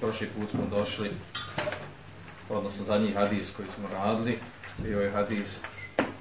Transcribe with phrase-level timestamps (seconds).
[0.00, 1.10] Prošli put smo došli,
[2.48, 4.38] odnosno zadnji hadis koji smo radili,
[4.78, 5.60] bio je hadis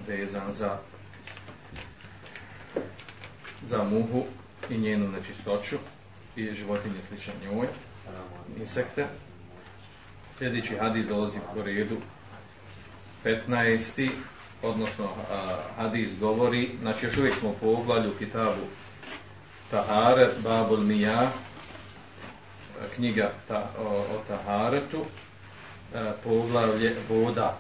[0.08, 0.78] vezan za
[3.66, 4.24] za muhu
[4.70, 5.76] i njenu nečistoću
[6.36, 7.68] i životinje slične njoj,
[8.60, 9.08] insekte.
[10.38, 11.96] Sljedeći hadis dolazi po redu
[13.24, 14.10] 15.
[14.64, 18.62] odnosno a, hadis govori, znači još uvijek smo u poglavlju kitabu
[19.72, 21.32] Tahare, Babul Mijah,
[22.96, 25.06] knjiga ta, o, o Taharetu,
[25.96, 27.58] e, poglavlje voda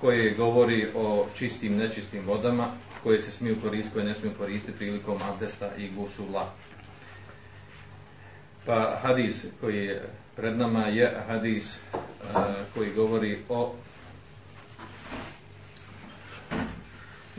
[0.00, 2.68] koje govori o čistim nečistim vodama
[3.02, 6.52] koje se smiju koristiti, koje ne smiju koristiti prilikom abdesta i gusula.
[8.66, 12.00] Pa hadis koji je pred nama je hadis uh,
[12.74, 13.74] koji govori o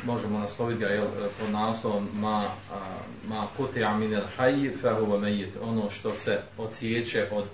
[0.05, 1.07] možemo nasloviti ga jel,
[1.39, 2.79] pod naslovom ma, a,
[3.27, 7.45] ma kuti amin al hayy fa huwa mayyit ono što se odsjeće od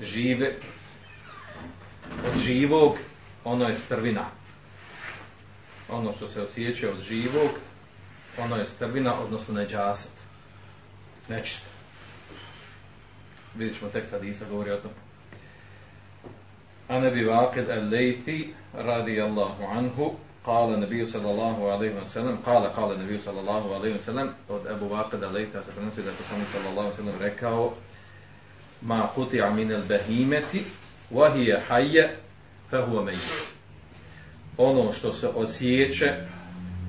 [0.00, 0.54] žive
[2.28, 2.96] od živog
[3.46, 4.24] ono je strvina.
[5.88, 7.50] Ono što se osjeća od živog,
[8.38, 10.12] ono je strvina, odnosno neđasat.
[11.28, 11.66] Nečisto.
[13.54, 14.90] Vidjet ćemo tekst Hadisa govori o tom.
[16.88, 20.14] A nebi Vaked al-Laythi radijallahu anhu
[20.45, 24.89] قال النبي صلى الله عليه وسلم قال قال النبي صلى الله عليه وسلم od Abu
[24.89, 27.73] Waqid al-Laythi se prenosi da je poslanik sallallahu alejhi ve sellem rekao
[28.81, 30.63] ma quti'a min al-bahimati
[31.11, 32.09] wa hiya hayya
[32.71, 33.51] fehuva mejit.
[34.57, 36.13] Ono što se odsjeće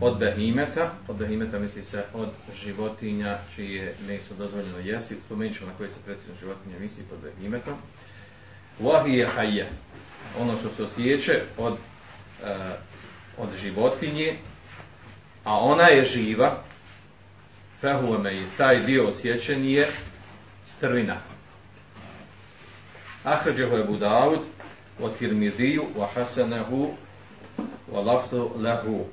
[0.00, 2.28] od behimeta, od behimeta misli se od
[2.64, 7.74] životinja čije meso dozvoljeno jesti, spomenut ćemo na koje se predsjedno životinja misli pod behimetom.
[8.80, 9.68] Wahi je hajje,
[10.40, 12.48] ono što se osjeće od, uh,
[13.37, 14.35] od životinje,
[15.43, 16.63] a ona je živa,
[17.81, 19.87] fehuame i taj dio osjećen je
[20.65, 21.15] strvina.
[23.23, 24.39] Ahređeho je Budavud,
[25.01, 26.89] o Tirmidiju, o Hasanehu,
[27.91, 29.05] o Lafzu Lehu.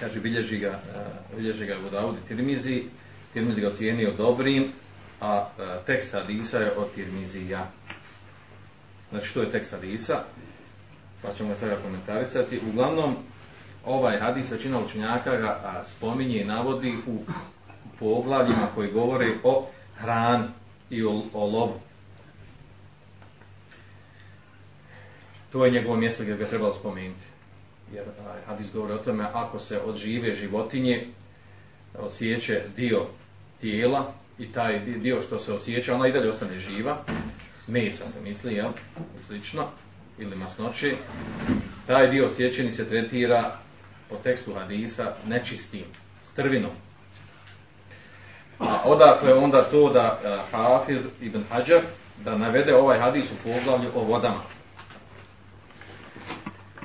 [0.00, 2.84] Kaže, bilježi ga, uh, bilježi ga Budavud i Tirmizi,
[3.32, 4.72] Tirmizi ga ocijenio dobrim,
[5.20, 7.70] a uh, tekst Hadisa je od Tirmizija
[9.10, 10.22] znači što je tekst hadisa
[11.22, 12.60] pa ćemo ga sada komentarisati.
[12.70, 13.16] Uglavnom
[13.84, 17.18] ovaj hadis većina učenjaka ga a, spominje i navodi u
[17.98, 19.66] poglavljima koji govore o
[19.96, 20.48] hrani
[20.90, 21.80] i o, o lovu.
[25.52, 27.24] To je njegovo mjesto gdje ga trebalo spomenuti.
[27.92, 31.06] Jer a, hadis govori o tome, ako se odžive životinje
[31.98, 33.06] odsjeće dio
[33.60, 37.04] tijela i taj dio što se osjeća, ona i dalje ostane živa,
[37.66, 38.70] mesa se misli, jel,
[39.26, 39.68] slično,
[40.18, 40.94] ili masnoće,
[41.86, 43.56] taj dio sjećeni se tretira
[44.08, 45.84] po tekstu hadisa nečistim,
[46.32, 46.70] strvinom.
[48.58, 51.80] A odakle onda to da e, uh, Hafir ibn Hajar
[52.24, 54.42] da navede ovaj hadis u poglavlju o vodama?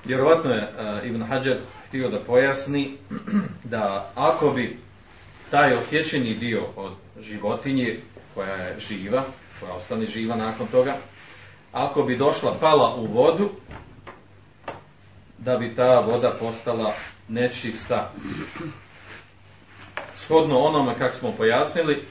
[0.05, 1.57] Vjerovatno je uh, Ibn Hajar
[1.87, 2.97] htio da pojasni
[3.63, 4.77] da ako bi
[5.51, 7.99] taj osjećeni dio od životinje
[8.33, 9.23] koja je živa,
[9.66, 10.96] Pa koja ostane živa nakon toga,
[11.72, 13.50] ako bi došla pala u vodu,
[15.38, 16.94] da bi ta voda postala
[17.28, 18.12] nečista.
[20.16, 22.03] Shodno onome kako smo pojasnili,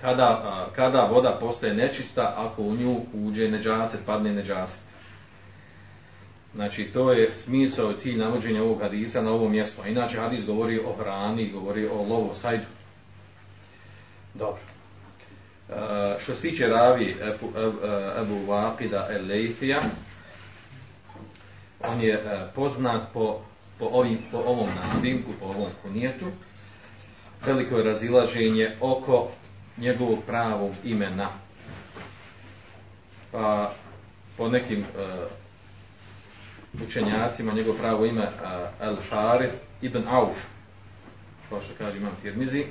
[0.00, 4.82] kada, kada voda postaje nečista, ako u nju uđe neđaset, padne neđaset.
[6.54, 9.82] Znači, to je smisao i cilj navođenja ovog hadisa na ovom mjestu.
[9.86, 12.64] Inače, hadis govori o hrani, govori o lovo sajdu.
[14.34, 14.60] Dobro.
[15.70, 15.76] Uh,
[16.20, 19.82] što se tiče ravi Ebu, eh, eh, Ebu Vakida Elejfija,
[21.80, 23.40] on je uh, poznat po,
[23.78, 26.26] po, ovim, po ovom nadimku, po ovom kunijetu.
[27.46, 29.30] veliko je razilaženje oko
[29.76, 31.28] njegovog pravog imena.
[33.32, 33.72] Pa
[34.36, 34.86] po nekim uh,
[36.86, 38.28] učenjacima njegov pravo ime uh,
[38.80, 39.52] El Harif
[39.82, 40.46] ibn Auf,
[41.48, 42.64] kao što kaže imam Tirmizi,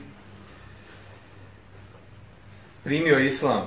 [2.83, 3.65] primio islam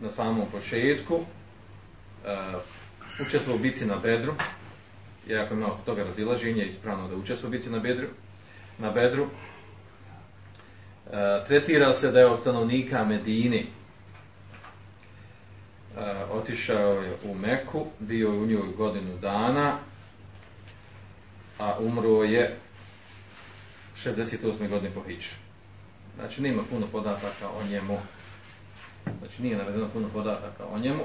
[0.00, 1.24] na samom početku, uh,
[3.20, 4.34] učestvovao u bici na Bedru,
[5.28, 8.08] iako ima toga razilaženja, ispravno da učestvovao u bici na Bedru,
[8.78, 9.30] na Bedru, uh,
[11.46, 13.66] tretira se da je od stanovnika Medini,
[15.96, 19.78] uh, e, otišao je u Meku, bio je u njoj godinu dana,
[21.58, 22.56] a umro je
[23.96, 24.68] 68.
[24.68, 25.34] godine po Hiću.
[26.16, 27.98] Znači, nema puno podataka o njemu.
[29.18, 31.02] Znači, nije navedeno puno podataka o njemu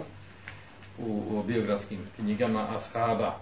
[0.97, 3.35] u, u biografskim knjigama Ashaba.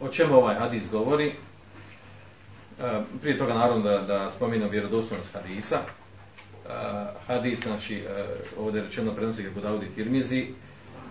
[0.00, 1.28] o čemu ovaj hadis govori?
[1.28, 5.76] E, prije toga, naravno, da, da spominu vjerodostojnost hadisa.
[5.76, 6.70] E,
[7.26, 8.26] hadis, znači, e,
[8.58, 10.54] ovdje je rečeno prenosi kako i Tirmizi,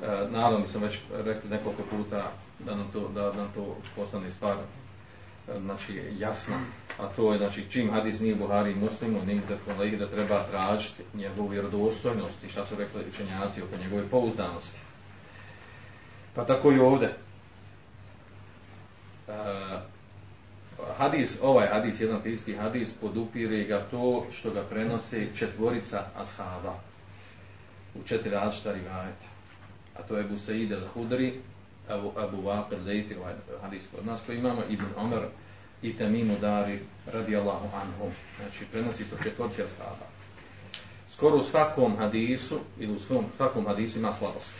[0.03, 4.29] E, naravno mi sam već rekli nekoliko puta da nam to, da nam to postane
[4.29, 6.55] stvar e, znači, jasna,
[6.97, 11.03] a to je, znači, čim hadis nije Buhari i muslimu, nije da, da treba tražiti
[11.13, 14.79] njegovu vjerodostojnost i šta su rekli učenjaci oko njegove pouzdanosti.
[16.35, 17.17] Pa tako i ovdje.
[19.27, 19.33] Uh,
[20.97, 26.75] hadis, ovaj hadis, jedan isti hadis, podupire ga to što ga prenose četvorica ashaba
[27.95, 29.25] u četiri različita rivajeta.
[29.95, 31.33] A to je Ebu Sa'id al-Hudri,
[31.89, 35.21] Abu, Abu Waqir Leithi, ovaj hadis kod nas, koji imamo Ibn Omer
[35.81, 38.11] i Temimu Dari, radijallahu anhum.
[38.41, 40.07] Znači, prenosi se četvorci ashaba.
[41.11, 44.53] Skoro u svakom hadisu, ili u svom, svakom hadisu ima slabost.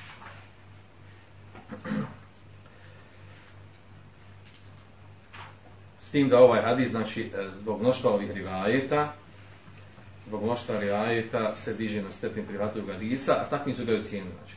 [6.00, 9.14] S tim da ovaj hadis, znači, e, zbog mnoštva ovih rivajeta,
[10.28, 14.32] zbog mnoštva rivajeta se diže na stepen prihvatljivog hadisa, a takvim su ga ocijenili.
[14.38, 14.56] Znači,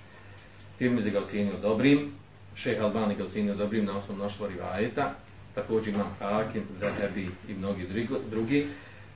[0.79, 2.13] Tirmizi ga ocijenio dobrim,
[2.55, 5.15] šeh Albani ga ocijenio dobrim na osnovu mnoštva rivajeta,
[5.55, 7.87] također imam Hakim, Zahebi i mnogi
[8.31, 8.67] drugi.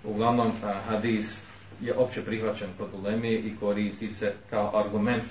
[0.04, 0.52] Uglavnom,
[0.88, 1.40] hadis
[1.80, 5.24] je opće prihvaćen kod uleme i koristi se kao argument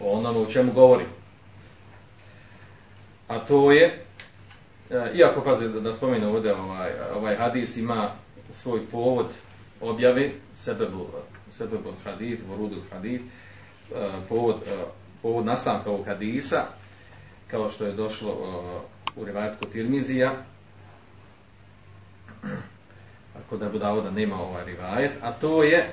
[0.00, 1.04] o onome o čemu govori.
[3.28, 4.04] A to je
[5.14, 8.10] iako pazi da, da spomenu ovdje ovaj, ovaj hadis ima
[8.54, 9.26] svoj povod
[9.80, 11.06] objave sebebu,
[11.50, 13.22] sebebu hadis, vorudu hadis,
[14.28, 14.56] povod,
[15.22, 16.64] povod nastanka ovog hadisa,
[17.50, 18.32] kao što je došlo
[19.16, 20.32] u revajatku Tirmizija,
[23.38, 25.90] ako da budavo da nema ovaj rivajet, a to je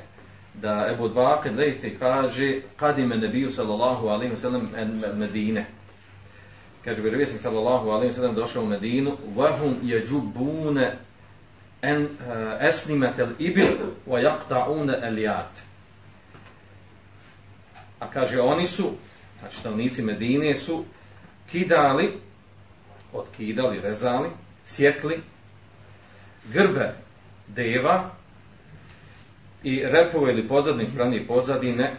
[0.54, 4.69] da Ebu Dvaqid Lejti kaže kad ime nebiju sallallahu alaihi wa sallam
[5.18, 5.66] medine,
[6.86, 10.94] kaže bi sallallahu alaihi sallam došao u Medinu vahum jeđubune
[11.81, 15.52] en eh, uh, esnimet el ibil wa jaqta'une el jat
[18.00, 18.92] a kaže oni su
[19.40, 20.86] znači stavnici Medine su
[21.52, 22.18] kidali
[23.18, 24.30] otkidali, rezali
[24.66, 25.22] sjekli
[26.54, 26.94] grbe
[27.48, 28.10] deva
[29.64, 31.94] i repove ili pozadne ispravnije pozadine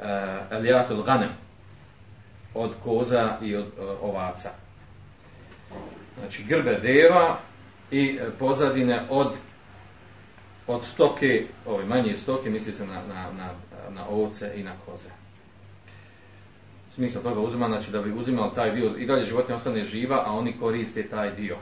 [0.00, 1.30] e, uh, ganem
[2.54, 4.50] od koza i od e, ovaca.
[6.18, 7.38] Znači grbe deva
[7.90, 9.32] i pozadine od
[10.66, 13.50] od stoke, ove manje stoke, misli se na, na, na,
[13.90, 15.21] na ovce i na koze.
[16.94, 20.32] Smisla toga uzima, znači da bi uzimao taj dio, i dalje životinja ostane živa, a
[20.32, 21.56] oni koriste taj dio.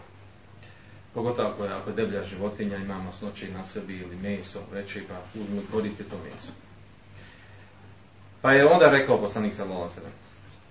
[1.14, 5.40] Pogotovo ako je, ako je deblja životinja, ima masnoće na sebi ili meso, veće, pa
[5.40, 6.52] uzmu i koriste to meso.
[8.42, 9.88] Pa je onda rekao poslanik sa Lola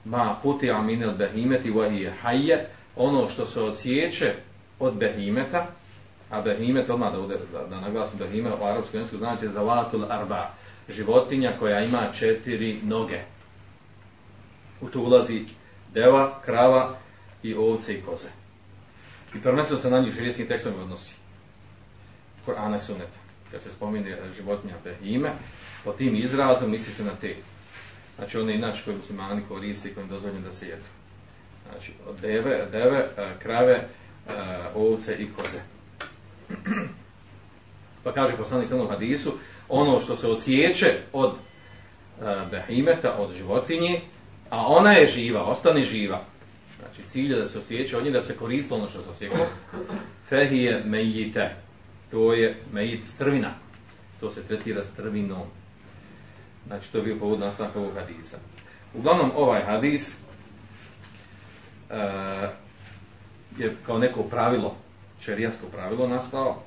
[0.05, 2.57] ma puti aminel behimeti wa hiya hayya
[2.95, 4.33] ono što se odsjeće
[4.79, 5.67] od behimeta
[6.29, 10.49] a behimet odmah da, da, da naglasim behime u arapskom jeziku znači zavatul arba
[10.89, 13.19] životinja koja ima četiri noge
[14.81, 15.45] u to ulazi
[15.93, 16.97] deva, krava
[17.43, 18.29] i ovce i koze
[19.35, 21.15] i prvenstveno se na njih širijskim tekstom odnosi
[22.45, 23.17] Korana i suneta.
[23.51, 25.31] kad se spomine životinja behime
[25.83, 27.35] po tim izrazom misli se na te
[28.17, 30.83] znači one inače koje muslimani koriste i kojim dozvoljeno da se jedu.
[31.69, 33.87] Znači, od deve, deve, e, krave, e,
[34.75, 35.59] ovce i koze.
[38.03, 39.33] Pa kaže poslanik sa hadisu,
[39.69, 44.01] ono što se odsjeće od e, behimeta, od životinje,
[44.49, 46.21] a ona je živa, ostane živa.
[46.79, 49.45] Znači, cilj je da se osjeća od nje, da se koristilo ono što se osjeća.
[50.29, 51.55] Fehije mejite.
[52.11, 53.53] To je mejit strvina.
[54.19, 55.43] To se tretira strvinom.
[56.67, 58.37] Znači, to je bio povod nastavka ovog hadisa.
[58.93, 60.13] Uglavnom, ovaj hadis
[61.89, 61.95] uh,
[63.57, 64.75] je kao neko pravilo,
[65.19, 66.63] čerijasko pravilo nastao,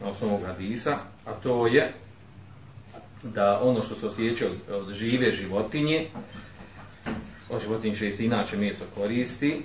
[0.00, 1.92] na osnovu hadisa, a to je
[3.22, 6.06] da ono što se osjeća od, od žive životinje,
[7.48, 9.62] od životinje što se inače meso koristi,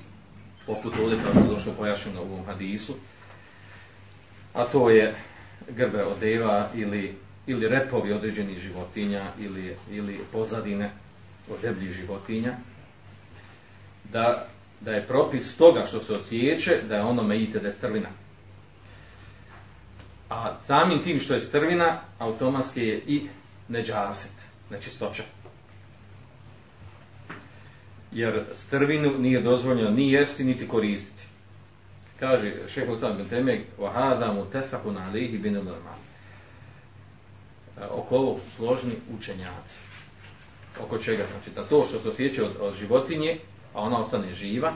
[0.66, 2.96] poput ovdje kao što je došlo pojašnjeno u ovom hadisu,
[4.54, 5.16] a to je
[5.70, 7.16] grbe od deva ili,
[7.48, 10.92] ili repovi određenih životinja ili, ili pozadine
[11.50, 12.54] od debljih životinja,
[14.04, 14.48] da,
[14.82, 18.10] da je propis toga što se osjeće da je ono mejite da je strvina.
[20.30, 23.28] A samim tim što je strvina, automatski je i
[23.68, 24.32] neđaset,
[24.70, 25.24] nečistoća
[28.13, 31.23] Jer strvinu nije dozvoljeno ni jesti, niti koristiti.
[32.21, 36.05] Kaže šeho sam bin Temeg, وَهَذَا مُتَفَقُ نَعْلِهِ بِنُ نَرْمَانِ
[37.91, 39.79] Oko ovog su složni učenjaci.
[40.81, 41.25] Oko čega?
[41.33, 43.39] Znači da to što se osjeća od, od životinje,
[43.75, 44.73] a ona ostane živa,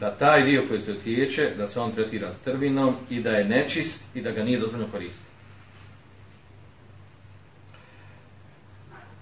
[0.00, 4.04] da taj dio koji se osjeće, da se on tretira strvinom i da je nečist
[4.14, 5.30] i da ga nije dozvoljeno koristiti.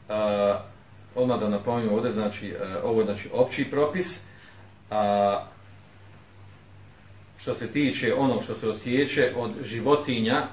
[0.09, 0.46] Uh,
[1.32, 4.20] odmah da napominjem ovdje, znači, e, ovo je znači, opći propis,
[4.92, 5.44] a
[7.40, 10.48] što se tiče onog što se osjeće od životinja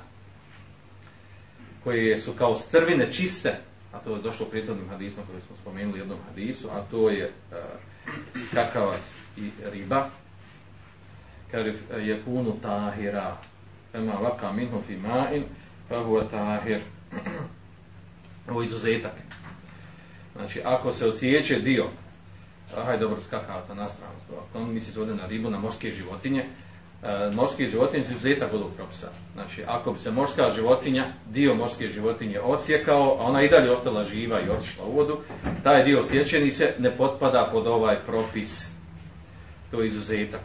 [1.84, 3.56] koje su kao strvine čiste,
[3.92, 7.10] a to je došlo u prijetodnim hadisma koje smo spomenuli u jednom hadisu, a to
[7.10, 7.56] je uh,
[8.48, 10.10] skakavac i riba,
[11.50, 13.36] kaže je punu tahira,
[13.94, 15.42] ema vaka minhu fi ma'in,
[15.88, 16.80] pa huwa tahir.
[18.50, 19.12] Ovo je izuzetak.
[20.36, 21.84] Znači, ako se ocijeće dio,
[22.84, 24.14] hajde dobro skakavaca na stranu,
[24.50, 26.44] ako misli se ovdje na ribu, na morske životinje,
[27.02, 29.08] e, morske životinje su izuzetak od ovog propisa.
[29.34, 34.04] Znači, ako bi se morska životinja, dio morske životinje odsjekao, a ona i dalje ostala
[34.04, 35.18] živa i otišla u vodu,
[35.62, 38.70] taj dio osjećeni se ne potpada pod ovaj propis.
[39.70, 40.42] To je izuzetak.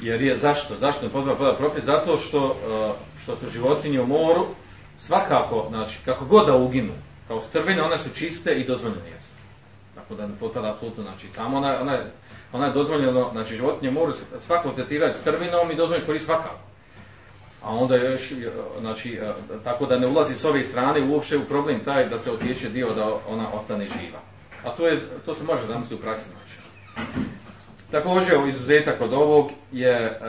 [0.00, 0.74] Jer je, zašto?
[0.78, 1.84] Zašto ne potpada pod ovaj propis?
[1.84, 2.92] Zato što, e,
[3.22, 4.46] što su životinje u moru,
[4.98, 6.92] svakako, znači, kako god da uginu,
[7.32, 9.32] kao strvine, one su čiste i dozvoljene jeste.
[9.94, 11.98] Tako da ne potpada apsolutno, znači, samo ona, ona,
[12.52, 16.60] ona je dozvoljeno, znači, životinje moraju svako tretirati strvinom i dozvoljeno koristiti svakako.
[17.62, 18.32] A onda još,
[18.80, 19.32] znači, e,
[19.64, 22.94] tako da ne ulazi s ove strane uopšte u problem taj da se osjeće dio
[22.94, 24.20] da ona ostane živa.
[24.64, 26.54] A to, je, to se može zamisliti u praksi, znači.
[27.90, 30.20] Također, izuzetak od ovog je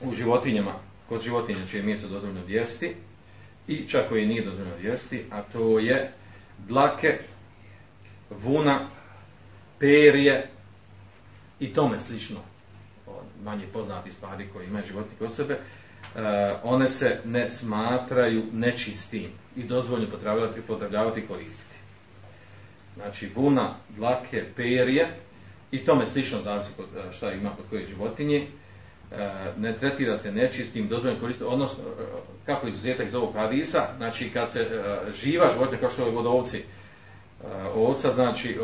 [0.00, 0.72] uh, u životinjama,
[1.08, 2.94] kod životinja čije mjesto dozvoljeno vijesti,
[3.68, 6.12] i čak koji nije dozvoljeno jesti, a to je
[6.58, 7.18] dlake,
[8.30, 8.88] vuna,
[9.78, 10.48] perje
[11.60, 12.40] i tome slično,
[13.42, 16.20] manje poznati stvari koje imaju životnike od sebe, uh,
[16.62, 21.76] one se ne smatraju nečistim i dozvoljno potrebljavati, potrebljavati i koristiti.
[22.94, 25.08] Znači, vuna, dlake, perje
[25.70, 26.68] i tome slično znači
[27.12, 28.46] šta ima kod koje životinje,
[29.12, 32.04] E, ne tretira se nečistim, dozvoljeno koristiti, odnosno, e,
[32.46, 36.26] kako izuzetak iz ovog hadisa, znači kad se e, živa životinja, kao što je od
[36.26, 36.62] ovci,
[37.74, 38.58] ovca, znači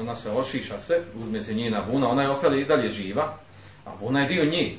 [0.00, 3.36] ona se ošiša se, uzme se njena vuna, ona je ostala i dalje živa,
[3.84, 4.78] a vuna je dio njih.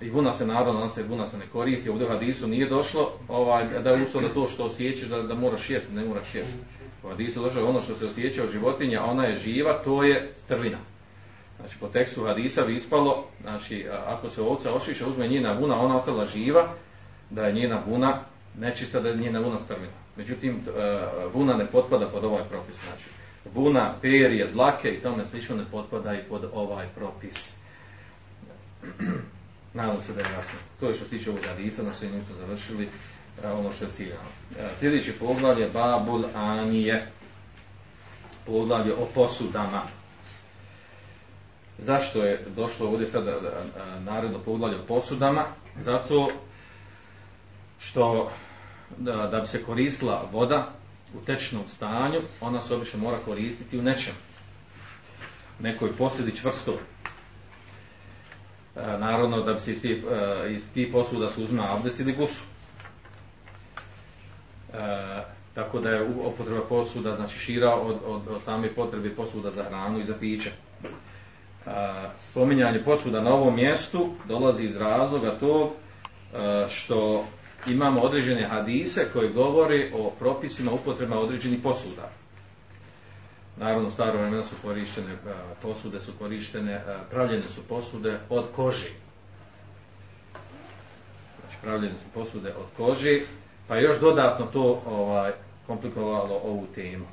[0.00, 3.12] I vuna se naravno, ona se, vuna se ne koristi, ovdje u hadisu nije došlo
[3.28, 6.58] ovaj, da je uslov da to što osjećaš da, da moraš jesti, ne moraš jesti.
[7.02, 10.78] U hadisu došlo ono što se osjeća od životinja, ona je živa, to je strvina.
[11.60, 15.96] Znači, po tekstu hadisa bi ispalo, znači, ako se ovca ošiša, uzme njena vuna, ona
[15.96, 16.74] ostala živa,
[17.30, 18.20] da je njena vuna
[18.58, 19.92] nečista, da je njena vuna strmina.
[20.16, 22.76] Međutim, e, vuna ne potpada pod ovaj propis.
[22.86, 23.04] Znači,
[23.54, 27.52] vuna, perje, dlake i tome slično ne potpada i pod ovaj propis.
[29.74, 30.58] Nadam se da je jasno.
[30.80, 32.88] To je što se tiče ovog hadisa, na svim smo završili
[33.44, 34.28] e, ono što je ciljano.
[34.58, 37.06] E, sljedeći poglav je Babul Anije.
[38.46, 39.82] Poglavlje o posudama
[41.80, 43.24] zašto je došlo ovdje sad
[44.04, 45.44] naredno poglavlje o posudama?
[45.84, 46.30] Zato
[47.80, 48.30] što
[48.98, 50.68] da, da bi se koristila voda
[51.14, 54.14] u tečnom stanju, ona se obično mora koristiti u nečem.
[55.60, 56.72] Nekoj posudi čvrsto.
[56.72, 56.78] E,
[58.98, 62.42] naravno da bi se iz tih, e, iz tih posuda se uzme abdes ili gusu.
[64.72, 65.22] E,
[65.54, 70.00] tako da je upotreba posuda znači šira od, od, od same potrebe posuda za hranu
[70.00, 70.50] i za piće
[71.66, 77.24] a, spominjanje posuda na ovom mjestu dolazi iz razloga tog e, što
[77.66, 82.10] imamo određene hadise koji govori o propisima upotreba određenih posuda.
[83.56, 85.16] Naravno, staro vremena su korištene e,
[85.62, 88.90] posude, su korištene, e, pravljene su posude od koži.
[91.40, 93.22] Znači, pravljene su posude od koži,
[93.68, 95.32] pa još dodatno to ovaj
[95.66, 97.06] komplikovalo ovu temu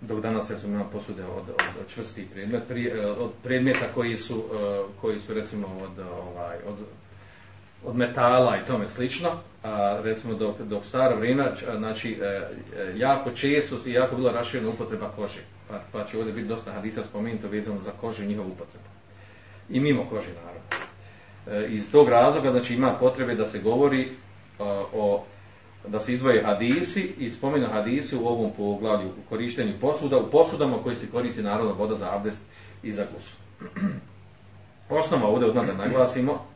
[0.00, 4.16] dok danas recimo imamo posude od, od, od čvrstih predmet, pri, eh, od predmeta koji
[4.16, 6.76] su, eh, koji su recimo od, ovaj, od,
[7.84, 9.28] od metala i tome slično,
[9.62, 12.48] a recimo dok, dok staro vrijeme, znači eh,
[12.96, 17.02] jako često i jako bila raširena upotreba kože, pa, pa će ovdje biti dosta hadisa
[17.04, 18.84] spomenuto vezano za kožu i njihovu upotrebu.
[19.70, 20.66] I mimo kože, naravno.
[21.68, 24.08] Iz tog razloga, znači ima potrebe da se govori
[24.92, 25.24] o
[25.86, 30.82] da se izdvoje hadisi i spomenu hadisi u ovom poglavlju u korištenju posuda, u posudama
[30.82, 32.42] koji se koristi narodna voda za abdest
[32.82, 33.34] i za gusu.
[35.00, 36.46] Osnova ovdje odmah da naglasimo,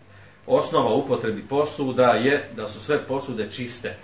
[0.46, 3.96] osnova upotrebi posuda je da su sve posude čiste,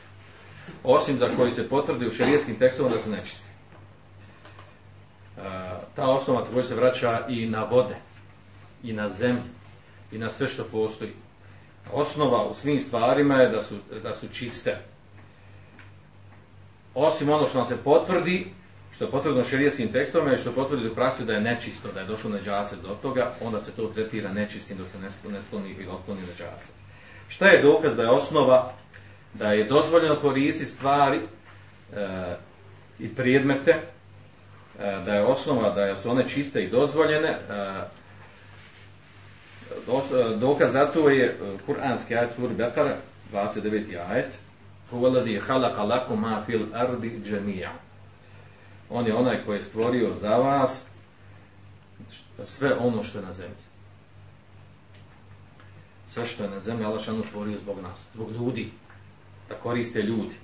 [0.84, 3.46] osim za koji se potvrdi u šerijskim tekstovima da su nečiste.
[5.36, 5.40] E,
[5.96, 7.96] ta osnova također se vraća i na vode,
[8.82, 9.42] i na zemlju,
[10.12, 11.12] i na sve što postoji.
[11.92, 14.78] Osnova u svim stvarima je da su, da su čiste
[16.96, 18.46] osim ono što nam se potvrdi,
[18.94, 22.06] što je potvrdno šerijskim tekstovima i što potvrdi u praksi da je nečisto, da je
[22.06, 26.20] došlo neđaset do toga, onda se to tretira nečistim dok se ne skloni ili otkloni
[26.20, 26.70] neđaset.
[27.28, 28.72] Šta je dokaz da je osnova
[29.34, 31.20] da je dozvoljeno koristiti stvari
[31.96, 32.36] e,
[32.98, 33.80] i predmete, e,
[35.04, 37.36] da je osnova da su one čiste i dozvoljene, e,
[39.88, 41.34] e dokaz za to je e,
[41.66, 42.96] kuranski ajet suri Bekara,
[43.32, 44.10] 29.
[44.10, 44.38] ajet,
[44.90, 47.72] Huvaladi halaka lakum ma fil ardi džemija.
[48.90, 50.84] On je onaj koji je stvorio za vas
[52.46, 53.66] sve ono što je na zemlji.
[56.08, 58.70] Sve što je na zemlji, Allah šanu stvorio zbog nas, zbog ljudi,
[59.48, 60.34] da koriste ljudi.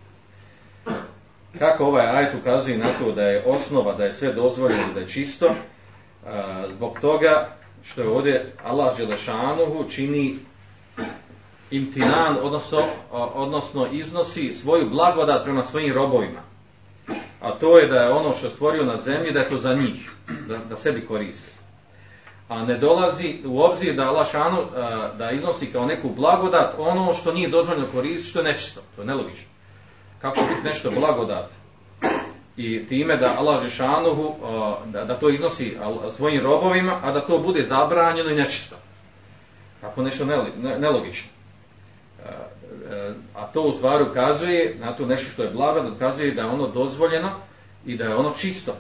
[1.58, 5.08] Kako ovaj ajet ukazuje na to da je osnova, da je sve dozvoljeno, da je
[5.08, 5.54] čisto,
[6.70, 10.38] zbog toga što je ovdje Allah Đelešanuhu čini
[11.73, 12.83] imtinan, odnosno,
[13.35, 16.41] odnosno iznosi svoju blagodat prema svojim robovima.
[17.41, 20.11] A to je da je ono što stvorio na zemlji, da je to za njih,
[20.49, 21.50] da, da sebi koristi.
[22.49, 24.64] A ne dolazi u obzir da Allah šanu, e,
[25.19, 28.81] da iznosi kao neku blagodat ono što nije dozvoljeno koristiti, što je nečisto.
[28.97, 29.49] To je nelogično.
[30.18, 31.51] Kako će biti nešto blagodat?
[32.57, 35.77] I time da Allah Žešanuhu, e, da, da to iznosi
[36.16, 38.77] svojim robovima, a da to bude zabranjeno i nečisto.
[39.81, 40.25] Kako nešto
[40.79, 41.32] nelogično
[42.92, 46.40] E, a to u stvari ukazuje na to nešto što je blago, da ukazuje da
[46.40, 47.31] je ono dozvoljeno
[47.87, 48.72] i da je ono čisto.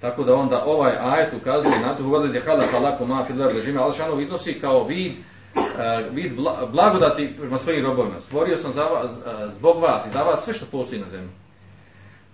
[0.00, 3.94] Tako da onda ovaj ajet ukazuje na to uvali je hala ma filar režime, ali
[3.94, 5.12] šanov iznosi kao vid,
[5.56, 5.62] uh,
[6.10, 6.32] vid
[6.72, 8.20] blagodati prema svojim robovima.
[8.20, 11.08] Stvorio sam za vas, uh, e, zbog vas i za vas sve što postoji na
[11.08, 11.30] zemlji.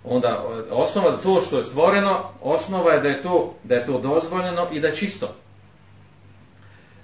[0.03, 3.99] Onda osnova da to što je stvoreno, osnova je da je to, da je to
[3.99, 5.29] dozvoljeno i da je čisto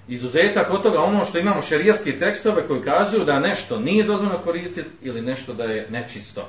[0.08, 4.90] izuzetak od toga ono što imamo šerijaske tekstove koji kazuju da nešto nije dozvoljeno koristiti
[5.02, 6.48] ili nešto da je nečisto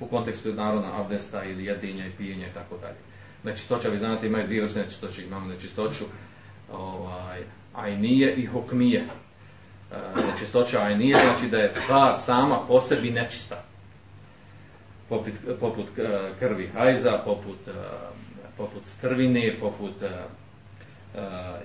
[0.00, 2.96] u kontekstu narodna abdesta ili jedinja i pijenja i tako dalje.
[3.44, 6.04] Nečistoća, vi znate, imaju dvije vrste nečistoće, imamo nečistoću
[6.72, 7.40] ovaj,
[7.74, 9.04] ajnije i hokmije.
[9.92, 9.96] E,
[10.32, 13.64] nečistoća ajnije znači da je stvar sama po sebi nečista.
[15.08, 17.72] Poput, poput e, krvi hajza, poput, e,
[18.56, 20.08] poput strvine, poput e,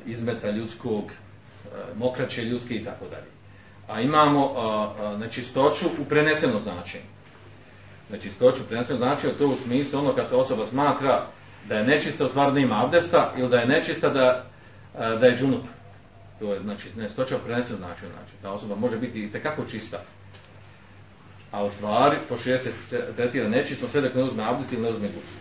[0.06, 1.12] izmeta ljudskog
[1.76, 3.28] E, mokraće ljudske i tako dalje.
[3.88, 7.06] A imamo e, e, znači, nečistoću u prenesenom značenju.
[8.10, 11.28] Nečistoću znači, u prenesenom značenju, to u smislu ono kad se osoba smatra
[11.68, 14.46] da je nečista u stvari da ima abdesta ili da je nečista da,
[14.94, 15.64] da je džunup.
[16.40, 18.12] To je znači, nečistoća u prenesenom značenju.
[18.12, 19.98] Znači, ta osoba može biti i tekako čista.
[21.52, 24.90] A u stvari, po šest se tretira nečisto sve dok ne uzme abdest ili ne
[24.90, 25.36] uzme gusu.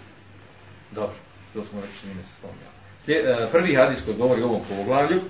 [0.91, 1.17] Dobro,
[1.55, 3.51] to smo već njime se spomljali.
[3.53, 5.21] Prvi hadis koji govori o ovom poglavlju,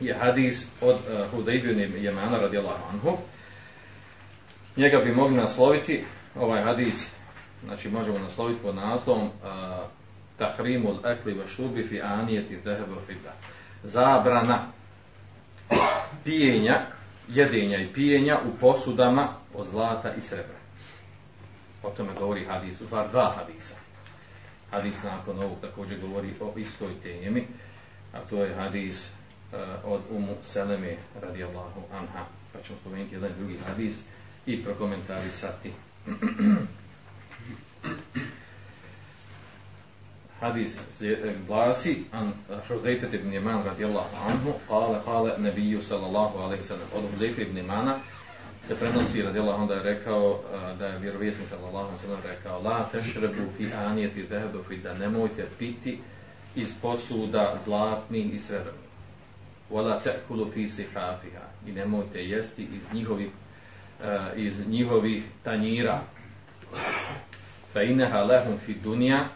[0.00, 3.18] je hadis od eh, uh, Hudejbi ibn Jemana radijallahu anhu.
[4.76, 6.04] Njega bi mogli nasloviti,
[6.34, 7.10] ovaj hadis,
[7.64, 9.30] znači možemo nasloviti pod naslovom uh,
[10.38, 13.32] Tahrimul ekli wa šubi fi anijeti zehebu fita.
[13.82, 14.66] Zabrana
[16.24, 16.86] pijenja,
[17.28, 20.56] jedenja i pijenja u posudama od zlata i srebra.
[21.82, 23.74] O tome govori hadis, u dva hadisa.
[24.70, 27.46] Hadis nakon ovog također govori o istoj temi,
[28.12, 29.15] a to je hadis uh,
[29.56, 32.24] Eh, od Umu Seleme radijallahu anha.
[32.52, 33.94] Pa ćemo spomenuti jedan drugi hadis
[34.46, 35.72] i prokomentarisati.
[40.40, 42.32] hadis eh, glasi an
[42.68, 47.98] Hudejfet ibn Jeman radijallahu anhu kale kale nebiju sallallahu alaihi sallam od Hudejfet ibn Jemana
[48.68, 52.62] se prenosi radijallahu anhu da je rekao eh, da je vjerovjesnik sallallahu alaihi sallam rekao
[52.62, 56.00] la tešrebu fi anijeti zehebu fi da nemojte piti
[56.54, 58.85] iz posuda zlatnih i srebrnih
[59.70, 63.28] wala ta'kulu fi sihafiha i nemojte jesti iz njihovih
[64.00, 66.00] uh, iz njihovih tanjira.
[67.72, 69.28] fa inaha lahum fi dunja,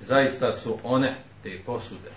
[0.00, 2.10] zaista su one, te posude,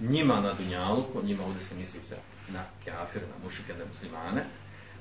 [0.00, 2.16] njima na dunjaluku, njima ovdje se misli se
[2.52, 4.44] na kafir, na mušike, na muslimane,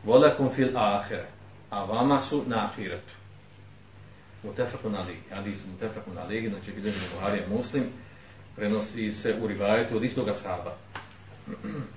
[0.03, 1.27] volekum fil ahire,
[1.69, 3.13] a vama su na ahiretu.
[4.43, 7.83] Mutefakun alihi, hadis mutefakun alihi, znači bilježi Buharija muslim,
[8.55, 10.75] prenosi se u rivajetu od istoga sahaba.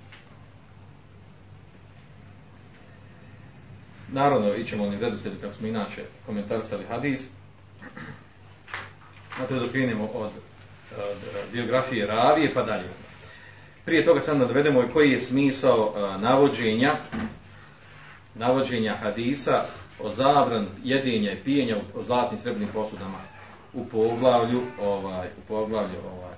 [4.12, 7.28] Naravno, ićemo oni redosljedi kako smo inače komentarisali hadis.
[9.38, 9.70] Na to je od,
[10.14, 10.30] od
[10.98, 12.88] e, biografije Ravije pa dalje.
[13.84, 16.96] Prije toga sad nadvedemo koji je smisao e, navođenja
[18.34, 19.64] navođenja hadisa
[20.00, 23.18] o zabran jedinja i pijenja u, u zlatnim srebrnim posudama
[23.74, 26.34] u poglavlju ovaj u poglavlju ovaj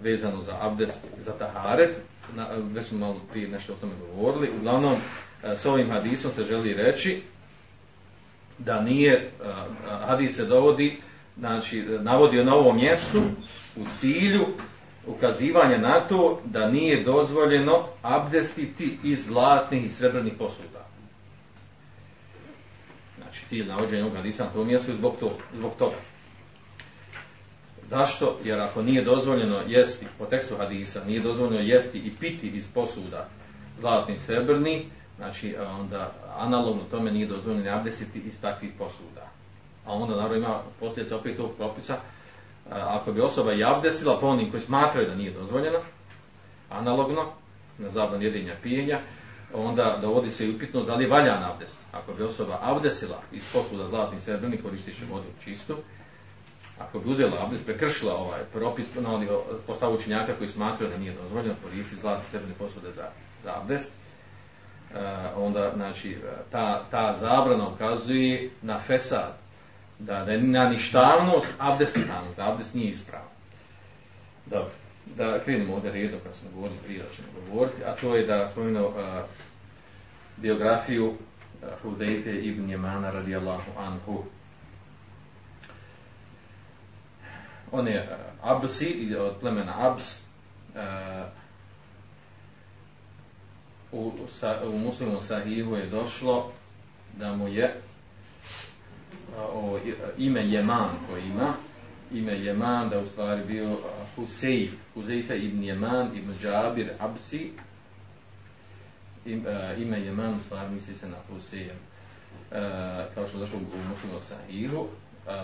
[0.00, 1.96] vezano za abdest za taharet
[2.34, 4.94] na, već smo malo prije nešto o tome govorili uglavnom
[5.44, 7.22] e, s ovim hadisom se želi reći
[8.58, 9.50] da nije e, e,
[10.06, 10.96] hadis se dovodi
[11.38, 13.22] znači navodi na ovom mjestu
[13.76, 14.46] u cilju
[15.06, 20.86] ukazivanja na to da nije dozvoljeno abdestiti iz zlatnih i srebrnih posuda.
[23.16, 25.96] Znači cilj navođenja ovog hadisa na tom mjestu je zbog, to, zbog toga.
[27.92, 28.36] Zašto?
[28.44, 33.28] Jer ako nije dozvoljeno jesti, po tekstu hadisa, nije dozvoljeno jesti i piti iz posuda
[33.80, 39.28] zlatni i srebrni, znači e, onda analogno tome nije dozvoljeno abdesiti iz takvih posuda.
[39.86, 41.98] A onda naravno ima posljedica opet tog propisa, e,
[42.70, 45.78] ako bi osoba i abdesila po onim koji smatraju da nije dozvoljeno,
[46.70, 47.24] analogno,
[47.78, 49.00] na zabran jedinja pijenja,
[49.54, 51.78] onda dovodi se i upitnost da li valja abdest.
[51.92, 55.76] Ako bi osoba abdesila iz posuda zlatni srebrni koristiće vodu čistu,
[56.88, 59.28] ako bi uzela abdest, prekršila ovaj propis na oni
[59.66, 63.08] postavu učinjaka koji smatraju da nije dozvoljeno koristiti zlatne srebrne posude za,
[63.42, 64.98] za abdest, e,
[65.36, 66.16] onda znači eh,
[66.50, 69.42] ta, ta zabrana ukazuje na fesad
[69.98, 73.28] da, da je na ništavnost abdest samog, da abdest nije ispravan.
[74.46, 74.70] Dobro,
[75.16, 78.48] da krenemo ovdje redom kad smo govorili prije da ćemo govoriti, a to je da
[78.48, 78.94] spomenuo uh,
[80.36, 82.08] biografiju uh,
[82.42, 84.24] ibn Jemana radijallahu anhu.
[87.72, 90.20] On je e, Absi, od plemena Abs,
[90.74, 91.24] uh, e,
[93.92, 96.52] u, sa, u muslimu sahihu je došlo
[97.18, 97.74] da mu je e,
[99.38, 99.78] o,
[100.18, 101.54] ime Jeman koji ima
[102.12, 103.78] ime Jeman da u stvari bio
[104.16, 107.52] Husejf Huzeife ibn Jeman ibn Džabir Absi
[109.78, 111.76] ime Jeman u stvari misli se na Husejem
[113.14, 114.88] kao što je došlo u muslimu sahihu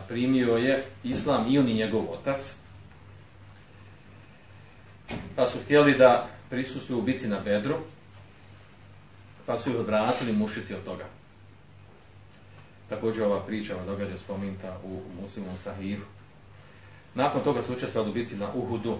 [0.08, 2.54] primio je islam i on i njegov otac
[5.36, 7.76] pa su htjeli da prisustuju u bici na Bedru
[9.46, 11.04] pa su ih odvratili mušici od toga.
[12.88, 16.02] Također ova priča, ova događa spominta u muslimom sahihu.
[17.14, 18.98] Nakon toga su učestvali u bici na Uhudu,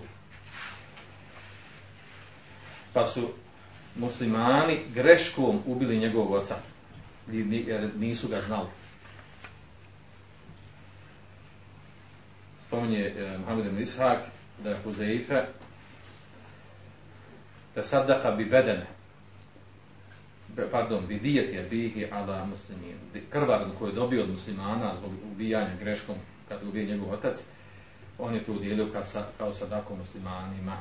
[2.93, 3.29] pa su
[3.97, 6.57] muslimani greškom ubili njegovog oca,
[7.67, 8.69] jer nisu ga znali.
[12.69, 14.23] Spominje eh, Muhammed ibn Ishak,
[14.63, 15.43] da je Huzeife
[17.75, 18.87] da sadaka bi bedene
[20.67, 22.97] pardon, vidijet je bihi ala muslimin.
[23.31, 26.17] Krvar koju je dobio od muslimana zbog ubijanja greškom
[26.49, 27.39] kad ubije njegov otac,
[28.19, 30.77] on je to udjelio kao, sa, kao sadako muslimanima.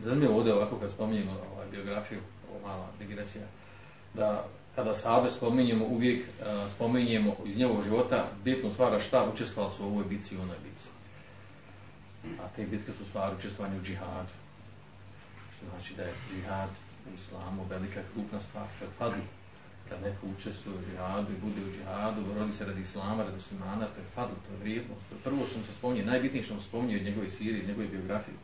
[0.00, 3.44] Zanimljivo ovdje ovako kad spominjemo ovaj, biografiju, ovo mala digresija,
[4.14, 4.44] da
[4.76, 9.86] kada sahabe spominjemo, uvijek uh, spominjemo iz njegovog života bitnu stvar šta učestvovali su u
[9.86, 10.88] ovoj bici i onoj bitci.
[12.42, 14.34] A te bitke su stvar učestvovanje u džihadu.
[15.56, 16.68] Što znači da je džihad
[17.10, 19.20] u islamu velika krupna stvar, kad fadl,
[19.88, 23.86] kad neko učestvuje u džihadu i bude u džihadu, rodi se radi islama, radi muslimana,
[23.86, 25.02] to je fadl, to je vrijednost.
[25.08, 27.66] To je prvo što mu se spominje, najbitnije što mu se spominje od njegove sirije,
[27.66, 28.36] njegove biografije.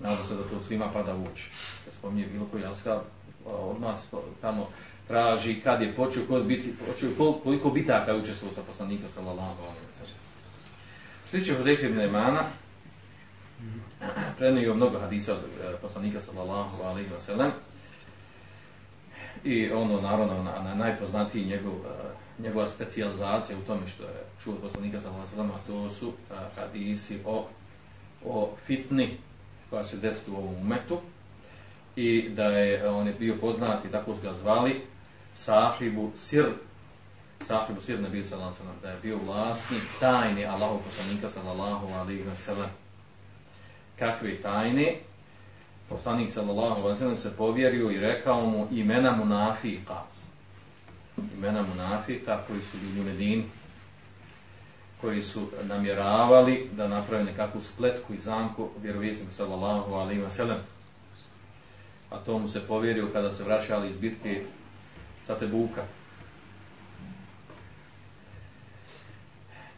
[0.00, 1.50] Nadam se da to svima pada u oči.
[1.84, 2.98] Kad spominje bilo koji askar,
[3.44, 3.96] odmah
[4.40, 4.68] tamo
[5.08, 9.86] traži kad je počeo, kod biti, počeo koliko bitaka je učestvovao sa poslanikom sallallahu alejhi
[9.86, 10.24] wa sallam.
[11.28, 12.42] Što tiče Hozefe ibn Emana,
[14.38, 17.50] prenio mnogo hadisa od e, poslanika sallallahu alejhi wa sallam
[19.44, 24.54] i ono naravno na, na najpoznatiji njegov, e, njegova specijalizacija u tome što je čuo
[24.54, 27.46] poslanika sallallahu alejhi wa sallam to su e, hadisi o,
[28.24, 29.18] o fitni
[29.70, 30.98] koja se desila u ovom umetu
[31.96, 34.80] i da je on je bio poznat i tako su ga zvali
[35.34, 36.52] sahibu sir
[37.46, 42.34] sahibu sir nebi sallallahu alaihi da je bio vlasnik tajni Allahov poslanika sallallahu alaihi wa
[42.34, 42.70] sallam
[43.98, 45.00] kakve tajne,
[45.88, 50.02] poslanik sallallahu alejhi ve sellem se povjerio i rekao mu imena munafika.
[51.36, 53.44] imena munafika koji su bili u Medini,
[55.00, 60.58] koji su namjeravali da naprave nekakvu spletku i zamku vjerovijesnika sallallahu alaihi wa sallam.
[62.10, 64.42] A to mu se povjerio kada se vraćali iz bitke
[65.27, 65.81] sa Tebuka.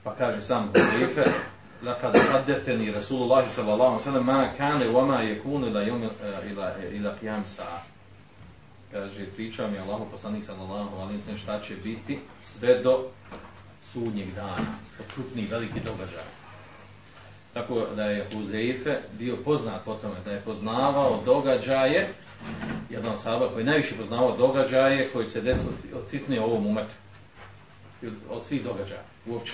[0.04, 1.32] Pa kaže sam Hudejfe,
[1.84, 6.76] لقد حدثني رسول الله صلى الله عليه وسلم ما كان وما يكون الى يوم الى
[6.98, 7.82] الى قيام الساعه
[8.92, 13.08] kaže priča mi Allahu poslanik sallallahu alejhi ve sellem šta će biti sve do
[13.84, 16.24] sudnjeg dana to krupni veliki događaj
[17.54, 22.14] tako da je Huzeife bio poznat po tome da je poznavao događaje
[22.91, 26.95] jedan sahaba koji najviše poznavao događaje koji se desu od fitne ovom umetu.
[28.31, 29.53] Od svih događaja uopće.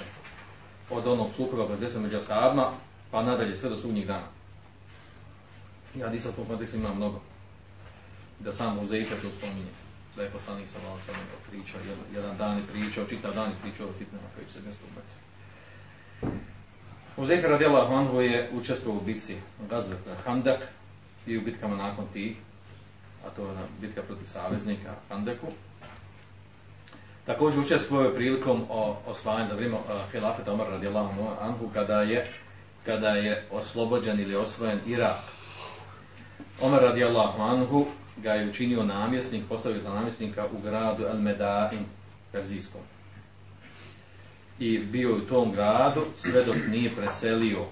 [0.90, 2.70] Od onog sukoba koji se desio među sahabima
[3.10, 4.26] pa nadalje sve do sudnjeg dana.
[5.94, 7.20] Ja nisam u tom kontekstu imam mnogo.
[8.40, 9.72] Da sam Huzeife to spominje.
[10.16, 11.14] Da je poslanik sa malo sam
[11.50, 14.86] pričao, jedan, jedan dan je pričao, čitav dan je pričao o fitnama koji se desio
[14.86, 15.22] u Metu.
[17.16, 19.36] Huzeife radijallahu anhu je učestvovao u bitci
[19.70, 20.68] Gazvet Handak
[21.26, 22.36] i u bitkama nakon tih,
[23.26, 25.46] a to je bitka protiv saveznika Handeku.
[27.26, 29.82] Također učestvovao prilikom o osvajanju za vrijeme uh,
[30.12, 32.32] Hilafeta Omar radijallahu anhu kada je
[32.86, 35.20] kada je oslobođen ili osvojen Irak.
[36.60, 41.84] Omar radijallahu anhu ga je učinio namjesnik, postavio za namjesnika u gradu El Medain,
[42.32, 42.80] Perzijskom.
[44.58, 47.64] I bio u tom gradu sve dok nije preselio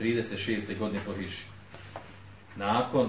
[0.00, 0.78] 36.
[0.78, 1.44] godine po Hiši.
[2.56, 3.08] Nakon,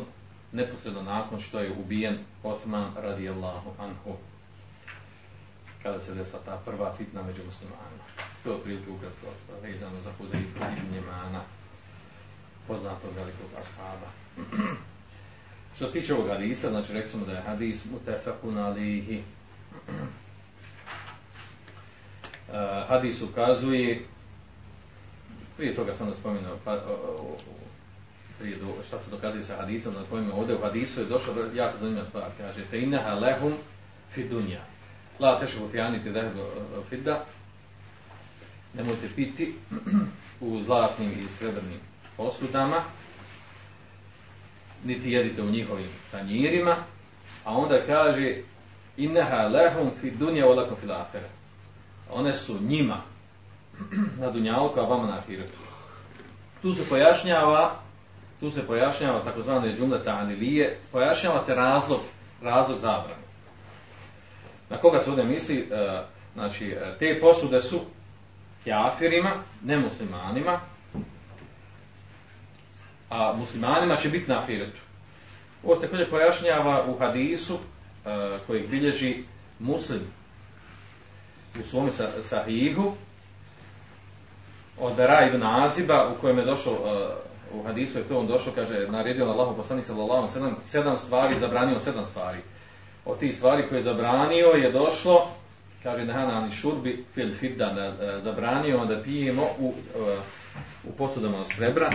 [0.51, 4.17] neposredno nakon što je ubijen Osman radijallahu anhu.
[5.83, 8.03] Kada se desila ta prva fitna među muslimanima.
[8.43, 9.27] To je otprilike ukratko
[9.63, 11.41] vezano za Hudejfu i Njemana,
[12.67, 14.07] poznatog velikog ashaba.
[15.75, 19.23] Što se tiče ovog hadisa, znači rekli smo da je hadis mutefakun alihi.
[22.51, 24.05] Uh, hadis ukazuje,
[25.57, 27.37] prije toga sam da spomenuo, pa, o, o,
[28.41, 31.77] prije do, šta se dokazuje sa hadisom, na kojem ovdje u hadisu je došla jako
[31.77, 33.53] zanimljiva stvar, kaže, fe inneha lehum
[34.13, 34.61] fi dunja.
[35.19, 36.43] La tešu u fijani ti dehu e,
[36.89, 37.25] fidda,
[38.73, 39.53] nemojte piti
[40.41, 41.79] u zlatnim i srebrnim
[42.17, 42.81] posudama,
[44.83, 46.75] niti jedite u njihovim tanjirima,
[47.45, 48.35] a onda kaže
[48.97, 51.29] inneha lehum fi dunja wa lakom fil ahire.
[52.09, 53.01] One su njima
[54.21, 55.57] na dunjalku, a vama na ahiretu.
[56.61, 57.81] Tu se pojašnjava
[58.41, 61.99] tu se pojašnjava takozvane džumle ta'anilije, pojašnjava se razlog,
[62.41, 63.21] razlog zabrane.
[64.69, 65.69] Na koga se ovdje misli?
[65.71, 66.01] E,
[66.33, 67.79] znači, e, te posude su
[68.63, 69.31] kjafirima,
[69.63, 70.59] nemuslimanima,
[73.09, 74.79] a muslimanima će biti na ahiretu.
[75.63, 77.59] Ovo se također pojašnjava u hadisu e,
[78.47, 79.23] koji bilježi
[79.59, 80.01] muslim
[81.59, 81.89] u svom
[82.21, 82.93] sahihu
[84.79, 88.53] od Ra ibn Aziba u kojem je došao e, u hadisu je to on došao,
[88.53, 92.37] kaže, naredio na Allahu poslanik sallallahu sedam, sedam stvari, zabranio sedam stvari.
[93.05, 95.27] Od tih stvari koje je zabranio je došlo,
[95.83, 100.17] kaže, nehana ani šurbi fil fidda, da, e, zabranio da pijemo u, e,
[100.83, 101.89] u posudama od srebra,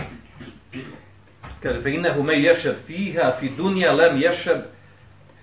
[1.63, 4.63] kaže fe innehu me ješed fiha fi dunja lem ješed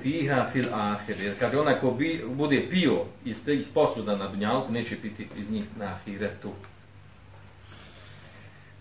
[0.02, 1.22] fiha fil ahir.
[1.22, 5.28] Jer kaže onaj ko bi, bude pio iz, te, iz posuda na dunjalku, neće piti
[5.38, 6.52] iz njih na ahiretu.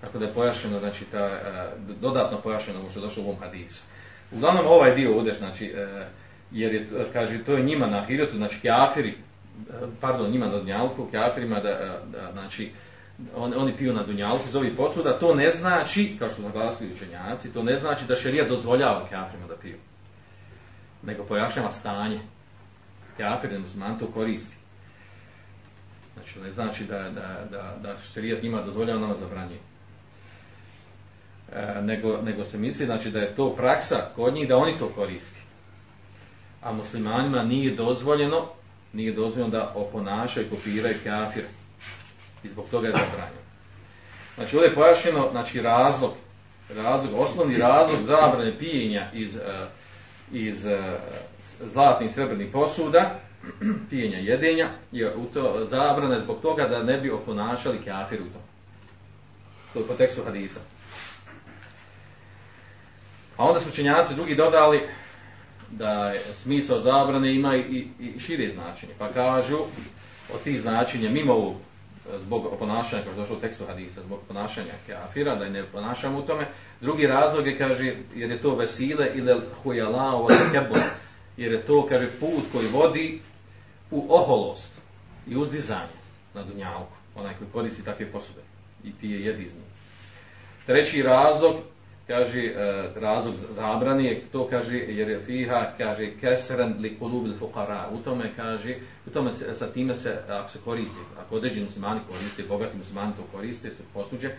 [0.02, 3.40] Tako da je pojašeno, znači, ta, e, dodatno pojašeno ovo što je došlo u ovom
[3.40, 3.82] hadisu.
[4.32, 6.06] Uglavnom ovaj dio ovdje, znači, e,
[6.50, 9.14] jer je, kaže, to je njima na ahiretu, znači, kafiri, e,
[10.00, 12.72] pardon, njima na dunjalku, kafirima, da, da, znači,
[13.36, 16.92] on, oni piju na dunjalku iz ovih posuda, to ne znači, kao što su naglasili
[16.92, 19.76] učenjaci, to ne znači da šerija dozvoljava kafirima da piju.
[21.02, 22.20] Nego pojašnjava stanje.
[23.16, 24.56] Kafir, musliman to koristi.
[26.14, 29.60] Znači, ne znači da, da, da, da šerija njima dozvoljava, nama zabranjuje.
[31.54, 34.88] E, nego, nego se misli znači, da je to praksa kod njih da oni to
[34.94, 35.40] koristi.
[36.62, 38.46] A muslimanima nije dozvoljeno,
[38.92, 41.44] nije dozvoljeno da oponašaju kopiraju kafir.
[42.44, 43.42] i zbog toga je zabranjeno.
[44.34, 46.12] Znači ovdje je pojašnjeno znači, razlog,
[46.74, 49.66] razlog, osnovni razlog zabrane pijenja iz, e,
[50.32, 50.98] iz e,
[51.60, 53.20] zlatnih i srebrnih posuda,
[53.90, 58.42] pijenja jedenja, je u to zabrane zbog toga da ne bi oponašali kafir u tom.
[59.72, 60.60] To je po tekstu hadisa.
[63.42, 64.80] A onda su učenjaci drugi dodali
[65.70, 68.92] da je smisao zabrane ima i, i šire značenje.
[68.98, 69.58] Pa kažu
[70.34, 74.20] od tih značenja mimo ovog e, zbog ponašanja, kao što došlo u tekstu hadisa, zbog
[74.28, 76.46] ponašanja kafira, da ne ponašamo u tome.
[76.80, 80.82] Drugi razlog je, kaže, jer je to vesile ili hujala, ovo kebol,
[81.36, 83.20] jer je to, kaže, put koji vodi
[83.90, 84.72] u oholost
[85.28, 85.98] i uzdizanje
[86.34, 88.40] na dunjalku, onaj koji koristi takve posude
[88.84, 89.64] i pije jedi iz njih.
[90.66, 91.56] Treći razlog,
[92.06, 92.52] kaže, e,
[92.94, 97.88] razlog zabrani je to kaže, jer je fiha, kaže, kesran li kulubil fuqara.
[97.92, 102.00] U tome kaže, u tome se, sa time se, ako se koristi, ako određeni muslimani
[102.10, 104.30] koriste, bogati muslimani to koriste, se posuđe,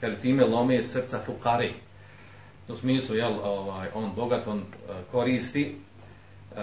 [0.00, 1.72] kaže, time lome srca fuqari
[2.68, 5.74] U smislu, jel, ovaj, on bogat, on e, koristi
[6.52, 6.58] uh,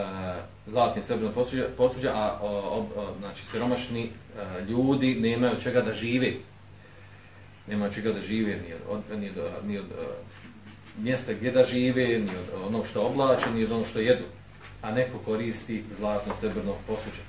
[0.68, 2.48] zlatni srebrno posuđe, posuđe, a o,
[2.96, 6.34] o, znači, siromašni uh, ljudi nemaju čega da žive.
[7.68, 9.92] Nema čega da žive, ni od, ni od, ni od uh,
[10.98, 14.24] mjesta gdje da žive, ni od onog što oblače, ni od onog što jedu.
[14.82, 17.22] A neko koristi zlatno srebrno posuđe.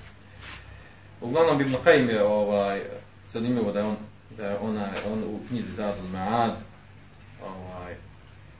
[1.20, 2.80] Uglavnom, Ibn Kajim je ovaj,
[3.32, 3.96] zanimljivo da je on,
[4.36, 6.52] da je ona, on u knjizi Zadul Maad
[7.42, 7.94] ovaj,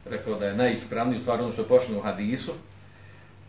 [0.04, 2.52] rekao da je najispravniji stvar ono što je počne u hadisu,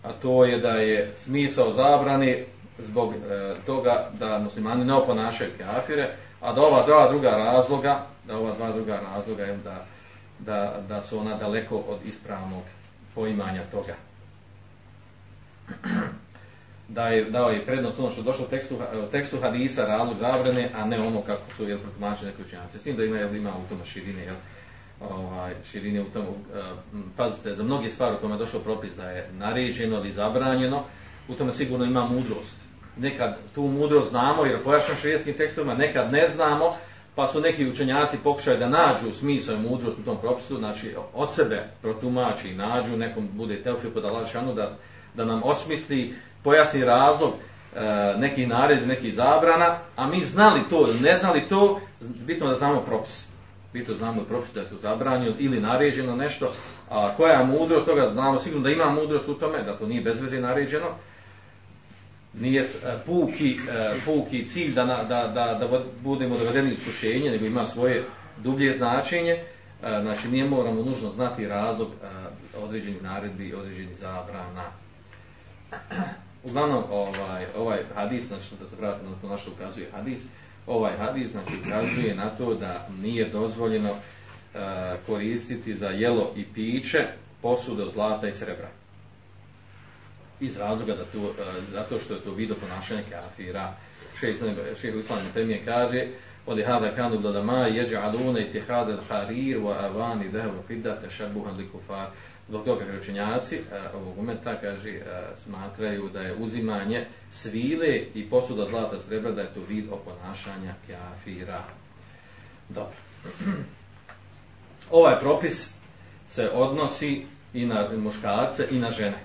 [0.03, 2.43] a to je da je smisao zabrani
[2.79, 6.09] zbog e, toga da muslimani ne oponašaju kafire,
[6.41, 9.85] a da ova dva druga razloga, da ova dva druga razloga je da,
[10.39, 12.63] da, da su ona daleko od ispravnog
[13.15, 13.95] poimanja toga.
[16.89, 20.17] Da je dao je prednost ono što je došlo u tekstu, eh, tekstu hadisa razlog
[20.17, 22.79] zabrane, a ne ono kako su jel protumačeni neki učenjaci.
[22.79, 24.35] S tim da ima jel, ima u tome širine, jel,
[25.01, 26.61] ovaj širine u tomu eh,
[27.17, 30.83] pazite za mnoge stvari u kojima je došao propis da je naređeno ili zabranjeno,
[31.27, 32.57] u tome sigurno ima mudrost.
[32.97, 36.73] Nekad tu mudrost znamo jer pojašnjeno širijeskim tekstovima, nekad ne znamo,
[37.17, 41.33] pa su neki učenjaci pokušali da nađu smisao i mudrost u tom propisu, znači od
[41.33, 44.77] sebe protumači i nađu, nekom bude teofil kod Alašanu da,
[45.13, 47.79] da nam osmisli, pojasni razlog e,
[48.17, 52.81] neki nared, neki zabrana, a mi znali to ili ne znali to, bitno da znamo
[52.81, 53.27] propis.
[53.73, 56.53] Bitno da znamo propis da je to zabranjeno ili naređeno nešto,
[56.89, 60.01] a koja je mudrost toga, znamo sigurno da ima mudrost u tome, da to nije
[60.01, 60.87] bezveze naređeno,
[62.39, 62.65] nije e,
[63.05, 68.03] puki, e, puki cilj da, da, da, da budemo dovedeni iskušenje, nego ima svoje
[68.37, 69.31] dublje značenje.
[69.31, 69.43] E,
[70.01, 71.89] znači, nije moramo nužno znati razlog
[72.57, 74.63] određenih naredbi i određenih zabrana.
[76.43, 80.21] Uglavnom, ovaj, ovaj hadis, znači, da se vratimo na to našto ukazuje hadis,
[80.67, 83.95] ovaj hadis, znači, ukazuje na to da nije dozvoljeno
[85.05, 87.07] koristiti za jelo i piće
[87.41, 88.69] posude od zlata i srebra
[90.39, 93.73] iz razloga da to, e, zato što je to vidio ponašanje kafira.
[94.81, 96.07] Šehr Islam Temije kaže
[96.47, 101.09] Odi hada kanu bladama ma jeđa alune i tihade harir wa avani dehu fidda te
[101.09, 102.07] šabuhan li kufar.
[102.47, 103.61] Zbog toga kaže učenjaci e,
[103.95, 105.01] ovog umeta kaže, e,
[105.37, 111.63] smatraju da je uzimanje svile i posuda zlata srebra da je to vid oponašanja kafira.
[112.69, 112.97] Dobro.
[114.91, 115.73] ovaj propis
[116.27, 119.17] se odnosi i na muškarce i na žene.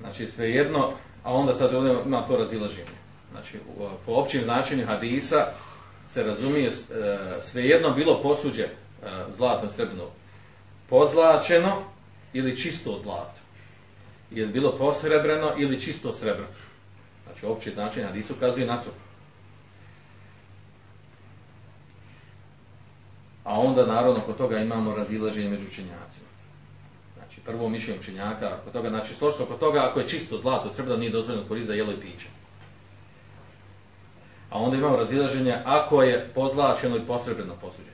[0.00, 0.92] Znači svejedno,
[1.24, 2.98] a onda sad ovdje ima to razilaženje.
[3.30, 3.58] Znači
[4.06, 5.46] po općim značenju hadisa
[6.06, 6.72] se razumije e,
[7.40, 8.70] svejedno bilo posuđe e,
[9.36, 10.04] zlatno srebrno
[10.88, 11.82] pozlačeno
[12.32, 13.40] ili čisto zlato.
[14.30, 16.46] Je bilo posrebreno ili čisto srebro.
[17.24, 18.90] Znači opće značenje hadisa ukazuje na to.
[23.44, 26.28] A onda naravno kod toga imamo razilaženje među učenjacima
[27.28, 30.96] Znači, prvo mišljenje učenjaka, kod toga, znači složstvo oko toga, ako je čisto zlato, srebro
[30.96, 32.26] nije dozvoljeno koristiti za jelo i piće.
[34.50, 37.90] A onda imamo razilaženje ako je pozlačeno i posrebreno posuđe.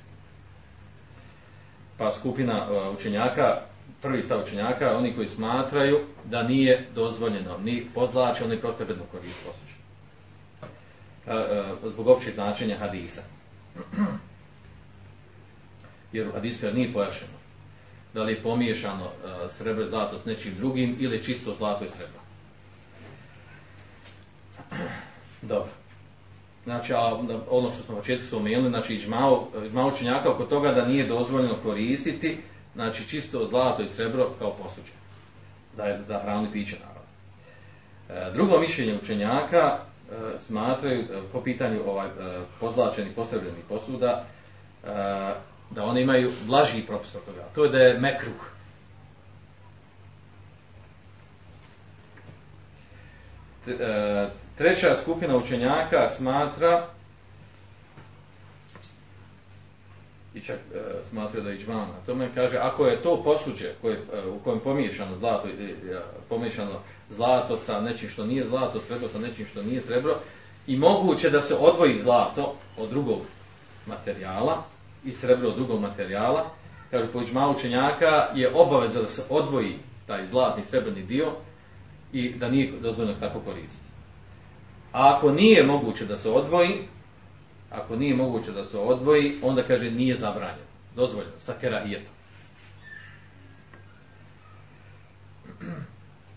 [1.99, 3.61] Pa skupina e, učenjaka,
[4.03, 9.75] prvi stav učenjaka, oni koji smatraju da nije dozvoljeno ni pozlačeno ni posrebreno koristiti posuđe.
[11.27, 13.23] E, e, zbog općeg značenja hadisa.
[16.12, 17.44] Jer u hadisu nije pojašeno
[18.14, 21.88] da li je pomiješano uh, srebro i zlato s nečim drugim ili čisto zlato i
[21.88, 22.20] srebro.
[25.42, 25.70] Dobro.
[26.64, 27.18] Znači, a,
[27.50, 31.55] ono što smo u početku su znači, ižmao, ižmao činjaka oko toga da nije dozvoljeno
[31.62, 32.38] koristiti,
[32.74, 34.92] znači, čisto zlato i srebro kao posuđe.
[35.77, 37.05] Da je za hranu i piće, naravno.
[38.09, 42.10] E, drugo mišljenje učenjaka e, smatraju, e, po pitanju ovaj, e,
[42.60, 44.25] pozlačenih, postavljenih posuda,
[44.85, 44.88] e,
[45.75, 47.44] da one imaju blaži propis od toga.
[47.54, 48.50] To je da je mekruh.
[53.66, 56.87] E, treća skupina učenjaka smatra
[60.35, 61.92] i čak e, smatra da je iđmana.
[62.02, 66.00] a tome kaže, ako je to posuđe koje, e, u kojem pomiješano zlato, e, e,
[66.29, 70.16] pomiješano zlato sa nečim što nije zlato, srebro sa nečim što nije srebro,
[70.66, 73.20] i moguće da se odvoji zlato od drugog
[73.87, 74.62] materijala,
[75.05, 76.50] i srebro od drugog materijala.
[76.90, 81.33] Kaže, po iđma učenjaka je obaveza da se odvoji taj zlatni srebrni dio
[82.13, 83.85] i da nije dozvoljeno tako koristiti.
[84.92, 86.88] A ako nije moguće da se odvoji,
[87.71, 90.69] ako nije moguće da se odvoji, onda kaže nije zabranjeno.
[90.96, 92.15] Dozvoljeno, sa kerahijetom.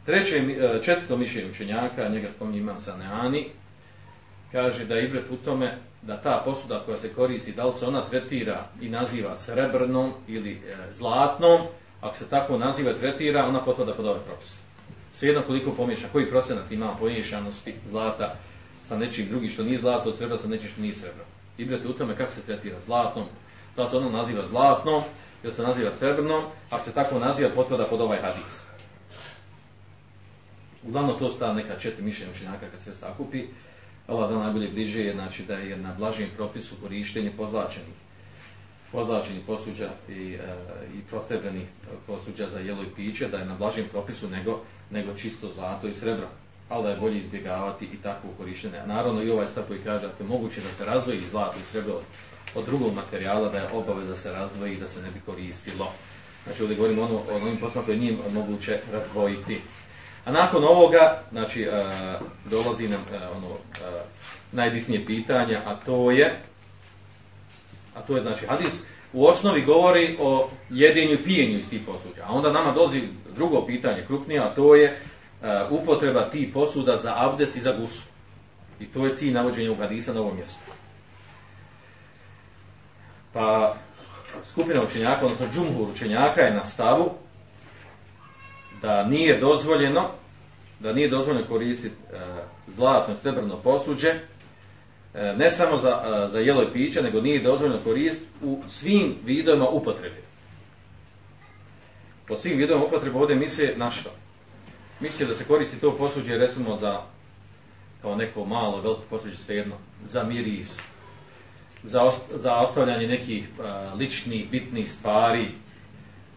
[0.05, 3.47] Treće, eh, četvrto mišljenje učenjaka, njega spominje imam sa Neani,
[4.51, 5.78] kaže da je ibret u tome
[6.08, 10.51] da ta posuda koja se koristi, da li se ona tretira i naziva srebrnom ili
[10.51, 11.62] e, zlatnom,
[12.01, 14.55] ako se tako naziva tretira, ona potpada pod ovaj propis.
[15.14, 18.36] Svejedno koliko pomiješa, koji procenat ima pomiješanosti zlata
[18.84, 21.26] sa nečim drugim što nije zlato, srebra sa nečim što nije srebro.
[21.58, 23.26] Ibrate u tome kako se tretira zlatnom,
[23.76, 25.03] da se ona naziva zlatnom,
[25.43, 28.64] ili se naziva srebrnom, ako se tako naziva, potpada pod ovaj hadis.
[30.84, 33.47] Uglavnom to sta neka četiri mišljenja učenjaka kad se sakupi.
[34.08, 37.95] Allah za najbolje bliže je znači, da je na blažim propisu korištenje pozlačenih
[38.91, 40.38] pozlačenih posuđa i, e,
[40.97, 41.68] i prostrebenih
[42.08, 45.93] posuđa za jelo i piće, da je na blažim propisu nego, nego čisto zlato i
[45.93, 46.28] srebro.
[46.70, 48.78] Ali da je bolje izbjegavati i takvo korištenje.
[48.86, 52.01] Naravno i ovaj stav koji kaže da je moguće da se razvoji zlato i srebro
[52.55, 55.91] od drugog materijala, da je obave da se razvoji i da se ne bi koristilo.
[56.43, 59.62] Znači ovdje govorimo ono, o onim poslama koje nije moguće razvojiti.
[60.28, 63.57] A nakon ovoga, znači, uh, dolazi nam uh, ono, uh,
[64.51, 66.39] najbitnije pitanje, a to je,
[67.95, 68.73] a to je, znači, hadis
[69.13, 72.23] u osnovi govori o jedenju i pijenju iz tih posuđa.
[72.25, 73.01] A onda nama dolazi
[73.36, 74.99] drugo pitanje, krupnije, a to je
[75.41, 78.03] uh, upotreba tih posuda za abdes i za gusu.
[78.80, 80.59] I to je cilj navođenja u hadisa na ovom mjestu.
[83.34, 83.75] Pa,
[84.45, 87.11] skupina učenjaka, odnosno džumhur učenjaka je na stavu
[88.82, 90.09] da nije dozvoljeno
[90.80, 92.17] da nije dozvoljeno koristiti e,
[92.67, 94.19] zlatno srebrno posuđe e,
[95.38, 99.69] ne samo za, e, za jelo i piće, nego nije dozvoljeno koristiti u svim vidovima
[99.69, 100.21] upotrebe.
[102.28, 104.09] Po svim vidovima upotrebe ovdje misle na što?
[104.99, 107.01] Misle da se koristi to posuđe recimo za
[108.01, 109.75] kao neko malo, veliko posuđe svejedno,
[110.05, 110.82] za miris,
[111.84, 115.51] za, ost, za ostavljanje nekih uh, ličnih, bitnih stvari,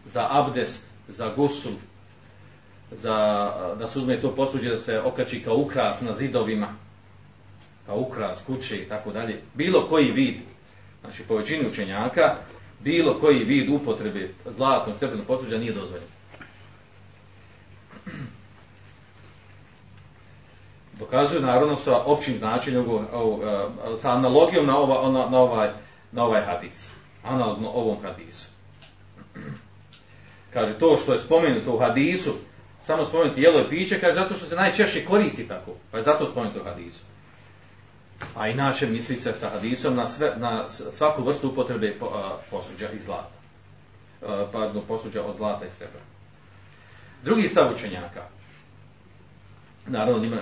[0.05, 1.71] za abdest, za gusul,
[2.91, 3.15] za,
[3.79, 6.67] da se uzme to posuđe da se okači kao ukras na zidovima,
[7.85, 9.41] kao ukras kuće i tako dalje.
[9.53, 10.35] Bilo koji vid,
[11.01, 12.35] znači po većini učenjaka,
[12.79, 16.07] bilo koji vid upotrebe zlatnog srebrnog posuđa nije dozvoljen.
[20.99, 22.87] Dokazuju naravno sa općim značenjem, e,
[24.01, 25.69] sa analogijom na, ova, na, na, ovaj,
[26.11, 26.91] na ovaj hadis.
[27.23, 28.49] Analogno ovom hadisu.
[30.53, 32.33] Kaže, to što je spomenuto u hadisu,
[32.81, 36.27] samo spomenuti jelo i piće, kaže zato što se najčešće koristi tako, pa je zato
[36.27, 37.03] spomenuto u hadisu.
[38.35, 41.95] A inače misli se sa hadisom na, sve, na svaku vrstu upotrebe
[42.51, 43.41] posuđa i zlata.
[44.51, 45.99] Pardon, posuđa od zlata i srebra.
[47.23, 48.23] Drugi stav učenjaka,
[49.87, 50.37] naravno njima,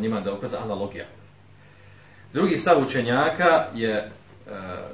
[0.00, 1.06] njima da ukaza analogija.
[2.32, 4.10] Drugi stav učenjaka je e,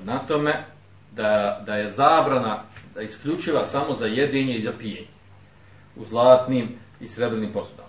[0.04, 0.64] na tome
[1.12, 2.62] da, da je zabrana
[2.94, 5.06] da isključiva samo za jedinje i za pijenje
[5.96, 7.88] u zlatnim i srebrnim posudama.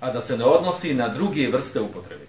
[0.00, 2.24] A da se ne odnosi na druge vrste upotrebe.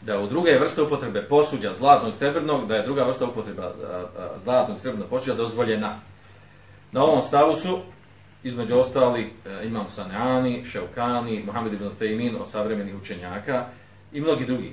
[0.00, 3.74] Da u druge vrste upotrebe posuđa zlatnog i srebrnog, da je druga vrsta upotreba
[4.42, 5.96] zlatnog i srebrnog posuđa dozvoljena.
[6.92, 7.78] Na ovom stavu su,
[8.42, 13.66] između ostali, e, imam Sanjani, Ševkani, Mohamed ibn Fejmin, od savremenih učenjaka
[14.12, 14.72] i mnogi drugi.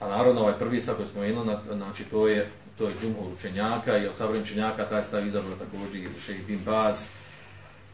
[0.00, 2.48] A naravno, ovaj prvi stav koji smo imali, znači to je
[2.78, 6.60] to je džumhur učenjaka i od savremenih učenjaka taj stav izabrao također i Šejh Bin
[6.64, 7.06] Baz,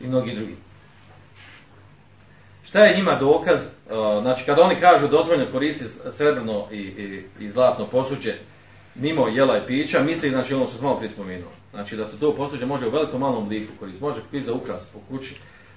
[0.00, 0.56] i mnogi drugi.
[2.64, 3.66] Šta je njima dokaz?
[3.66, 3.70] E,
[4.22, 8.32] znači, kada oni kažu dozvoljno koristiti srebrno i, i, i zlatno posuđe
[8.94, 11.50] mimo jela i pića, misli znači ono što smo malo prispomenuo.
[11.70, 14.04] Znači, da se to posuđe može u velikom malom obliku koristiti.
[14.04, 15.34] Može koristiti za ukras po kući,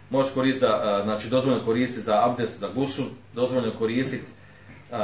[0.09, 3.03] može koristiti za, e, znači, dozvoljno koristiti za abdes, za gusu,
[3.33, 4.25] dozvoljno koristiti
[4.91, 4.97] e,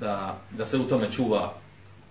[0.00, 1.54] da, da se u tome čuva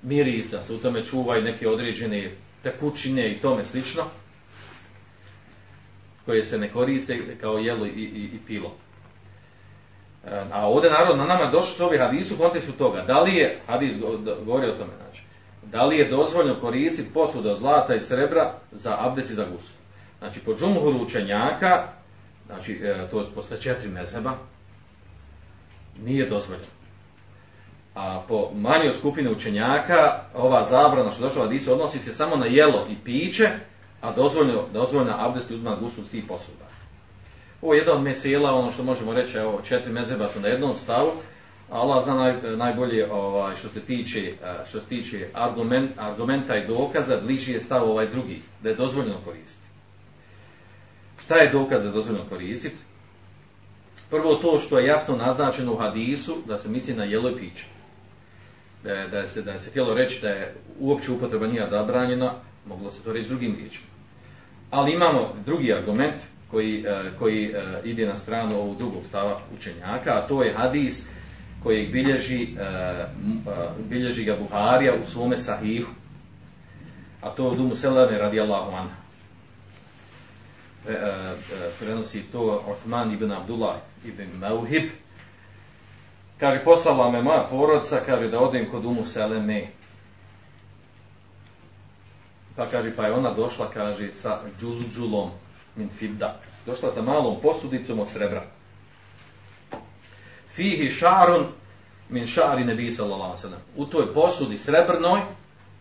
[0.01, 2.31] miris, da se u tome čuva i neke određene
[2.63, 4.03] tekućine i tome slično
[6.25, 8.75] koje se ne koriste kao jelo i, i, i pilo.
[10.51, 13.01] A ovdje narod na nama došli su ovi hadisu u kontekstu toga.
[13.01, 13.93] Da li je, hadis
[14.45, 15.23] govori o tome, znači,
[15.63, 19.73] da li je dozvoljno koristiti posudu od zlata i srebra za abdes i za gusu.
[20.19, 21.87] Znači, po džumhuru učenjaka,
[22.45, 24.31] znači, e, to je posle četiri mezheba,
[26.03, 26.67] nije dozvoljeno.
[27.95, 32.87] A po manjoj skupine učenjaka, ova zabrana što došla hadisu odnosi se samo na jelo
[32.89, 33.49] i piće,
[34.03, 36.65] a dozvoljno, dozvoljno abdest uzma gusul s tih posuda.
[37.61, 40.75] Ovo je jedan od mesela, ono što možemo reći, evo, četiri mezeba su na jednom
[40.75, 41.11] stavu,
[41.69, 46.57] a Allah zna naj, najbolje ovaj, što se tiče, eh, što se tiče argument, argumenta
[46.57, 49.67] i dokaza, bliži je stav ovaj drugi, da je dozvoljeno koristiti.
[51.23, 52.77] Šta je dokaz da je dozvoljeno koristiti?
[54.09, 57.65] Prvo to što je jasno naznačeno u hadisu, da se misli na jelo i piće.
[58.83, 62.33] Da da se, da se htjelo reći da je uopće upotreba nije zabranjena,
[62.65, 63.92] moglo se to reći drugim riječima.
[64.73, 66.21] Ali imamo drugi argument
[66.51, 71.05] koji, eh, koji eh, ide na stranu ovog drugog stava učenjaka, a to je hadis
[71.63, 73.05] koji bilježi, eh,
[73.89, 75.91] bilježi ga Buharija u svome sahihu.
[77.21, 78.95] A to je od Umu Selene radijallahu anha.
[81.79, 84.89] Prenosi to Osman ibn Abdullah ibn Mauhib.
[86.39, 89.67] Kaže, poslala me moja porodca, kaže, da odem kod Umu Seleme.
[92.55, 95.31] Pa kaže, pa je ona došla, kaže, sa džulđulom
[95.75, 96.39] min fidda.
[96.65, 98.43] Došla sa malom posudicom od srebra.
[100.55, 101.47] Fihi šarun
[102.09, 103.59] min šari nebi sallallahu sallam.
[103.75, 105.21] U toj posudi srebrnoj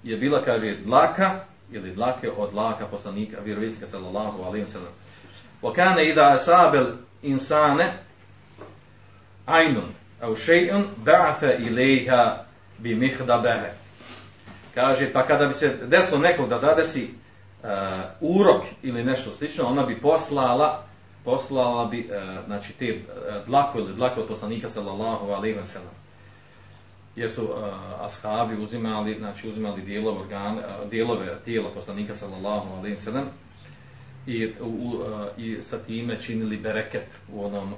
[0.02, 4.92] je bila, kaže, dlaka ili dlake od dlaka poslanika vjeroviska sallallahu alaihi sallam.
[5.62, 6.86] Wa kane ida asabel
[7.22, 7.92] insane
[9.46, 12.44] ajnun au še'un ba'atha ilaiha
[12.78, 13.81] bi mihdabehe.
[14.74, 17.66] Kaže, pa kada bi se desilo nekog da zadesi e,
[18.20, 20.84] urok ili nešto slično, ona bi poslala
[21.24, 23.00] poslala bi e, znači te e,
[23.46, 26.02] dlako ili dlako od poslanika sallallahu alejhi ve sellem
[27.16, 27.70] jer su e,
[28.00, 33.24] ashabi uzimali znači uzimali dijelove organ, e, dijelove tijela poslanika sallallahu alejhi ve sellem
[34.26, 35.02] i u, u,
[35.38, 37.74] e, i sa time činili bereket u onom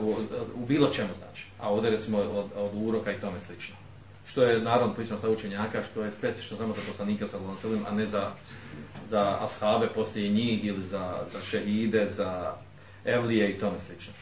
[0.00, 0.14] u,
[0.54, 1.46] u bilo čemu znači.
[1.60, 3.76] A ovdje recimo od, od uroka i tome slično
[4.30, 7.94] što je naravno pisano sa učenjaka, što je specifično samo za poslanika sa Lonselim, a
[7.94, 8.30] ne za,
[9.06, 12.52] za ashabe poslije njih ili za, za šehide, za
[13.04, 14.12] evlije i tome slično.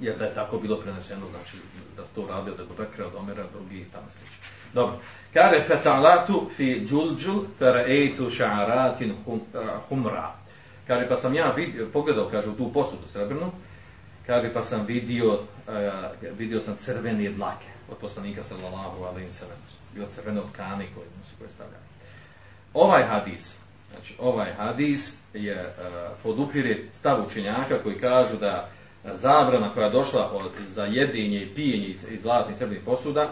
[0.00, 1.56] Jer da je tako bilo preneseno, znači
[1.96, 4.36] da se to radi od Ebu Bekra, od Omera, drugi i tamo slično.
[4.74, 4.96] Dobro.
[5.32, 7.44] Kare fetalatu fi džulđul
[7.86, 10.32] ejtu ša'aratin hum, eh, humra.
[10.86, 13.52] Kaže, pa sam ja vidio, pogledao, kaže, u tu posudu srebrnu,
[14.26, 15.38] kaže, pa sam vidio, uh,
[16.38, 19.58] vidio sam crvene dlake od poslanika sallallahu alejhi ve sellem
[19.94, 21.84] crveno crvene od kane koje su koje stavljali
[22.74, 23.56] ovaj hadis
[23.92, 28.68] znači ovaj hadis je e, uh, podupire stav učenjaka koji kažu da
[29.04, 33.30] e, zabrana koja je došla od za jedinje i pijenje iz, iz zlatnih srebrnih posuda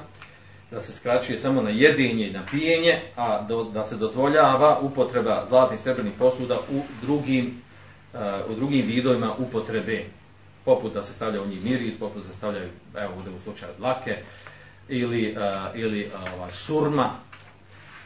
[0.70, 5.46] da se skraćuje samo na jedinje i na pijenje a do, da se dozvoljava upotreba
[5.48, 7.62] zlatnih srebrnih posuda u drugim
[8.14, 10.04] uh, u drugim vidovima upotrebe
[10.70, 13.72] poput da se stavlja u njih miris, poput da se stavljaju, evo ovdje u slučaju
[13.78, 14.16] dlake,
[14.88, 17.10] ili, uh, ili uh, surma,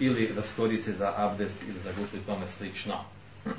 [0.01, 2.95] ili da se koriste za abdest ili za guslu i tome slično.
[3.45, 3.53] Uh,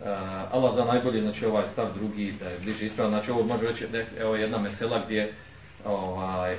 [0.54, 3.86] Allah za najbolje, znači ovaj stav drugi, da je bliže ispravno, znači ovo može reći,
[4.20, 5.32] evo jedna mesela gdje,
[5.84, 6.56] ovaj,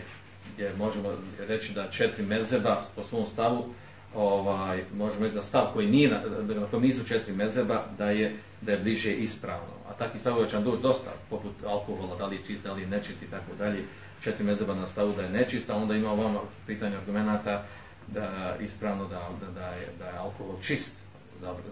[0.54, 1.10] gdje možemo
[1.40, 3.74] reći da četiri mezeba po svom stavu,
[4.16, 8.72] ovaj, možemo reći da stav koji nije, na kojem nisu četiri mezeba, da je, da
[8.72, 9.81] je bliže ispravno.
[9.92, 12.82] A takvi stavovi će vam doći dosta, poput alkohola, da li je čist, da li
[12.82, 13.84] je nečist i tako dalje,
[14.24, 17.64] četiri mezeba na stavu da je nečista, onda ima vama pitanje argumenta
[18.08, 20.94] da ispravno da, da, da, je, da je alkohol čist,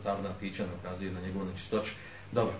[0.03, 1.91] zabrana pića ne ukazuje na njegovu nečistoću.
[2.31, 2.53] Dobro.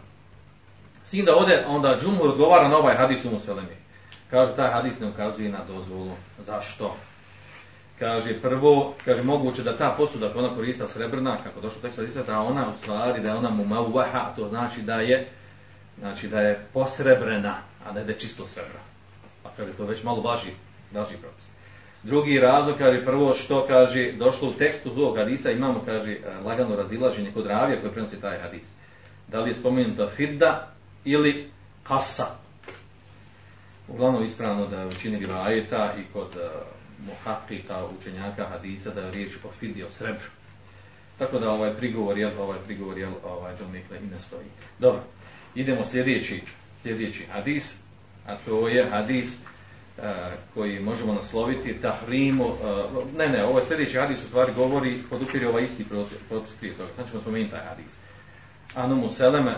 [1.06, 3.76] Sin da ode, onda Džumur odgovara na ovaj hadis u Muselemi.
[4.30, 6.12] Kaže, taj hadis ne ukazuje na dozvolu.
[6.46, 6.96] Zašto?
[8.00, 12.24] Kaže, prvo, kaže, moguće da ta posuda koja ona korista srebrna, kako došlo tekst hadisa,
[12.24, 15.28] da ona u stvari, da je ona mu mauvaha, to znači da je,
[16.00, 18.80] znači da je posrebrena, a ne da je čisto srebra.
[19.44, 20.52] Pa kaže, to već malo važi,
[20.94, 21.46] važi propis.
[22.04, 26.76] Drugi razlog, kaže, prvo što kaže, došlo u tekstu tog hadisa, imamo, kaže, e, lagano
[26.76, 28.64] razilaženje kod ravija koji prenosi taj hadis.
[29.28, 30.72] Da li je spomenuta fidda
[31.06, 31.50] ili
[31.84, 32.26] kasa.
[33.88, 36.52] Uglavnom ispravno da je učini rajeta i kod e, uh,
[37.08, 40.30] muhakika, učenjaka hadisa, da je riječ o fiddi, o srebru.
[41.18, 43.66] Tako da ovaj prigovor, jel, ovaj prigovor, jel, ovaj, do
[44.04, 44.46] i ne stoji.
[44.80, 45.02] Dobro,
[45.56, 46.42] idemo sljedeći,
[46.84, 47.76] sljedeći hadis
[48.28, 49.36] a to je hadis
[49.98, 50.04] uh,
[50.54, 55.64] koji možemo nasloviti tahrimu, uh, ne ne, ovaj sljedeći hadis u stvari govori, podupiri ovaj
[55.64, 55.86] isti
[56.30, 57.98] propis prije toga, znači ćemo spomenuti taj hadis.
[58.76, 59.56] Anu Museleme,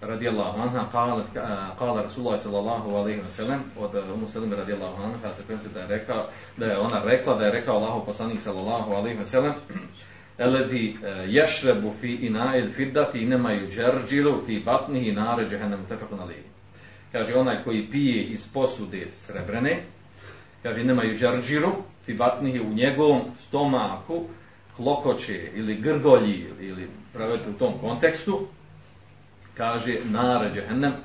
[0.00, 1.40] radijallahu anha, kala, eh,
[1.78, 5.80] kala Rasulullah sallallahu alaihi wa sallam, od Umu Seleme radijallahu anha, kada se prenosi da
[5.80, 6.26] je, rekao,
[6.56, 9.54] da je ona rekla, da je rekao Allahu poslanik sallallahu alaihi wa sallam,
[10.38, 16.54] Eledi ješrebu fi ina'il fiddati inema juđerđilu fi batnihi nare džehennem tefakun alihi
[17.14, 19.82] kaže onaj koji pije iz posude srebrene,
[20.62, 21.18] kaže nemaju
[22.04, 24.24] fi batnihi u njegovom stomaku,
[24.76, 28.46] klokoće ili grgolji ili pravete u tom kontekstu,
[29.56, 30.96] kaže nare džehennem, e,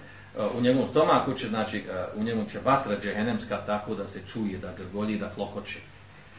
[0.57, 4.57] u njegovom stomaku će, znači, e, u njemu će vatra džehennemska tako da se čuje
[4.57, 5.79] da grgolji, da klokoće.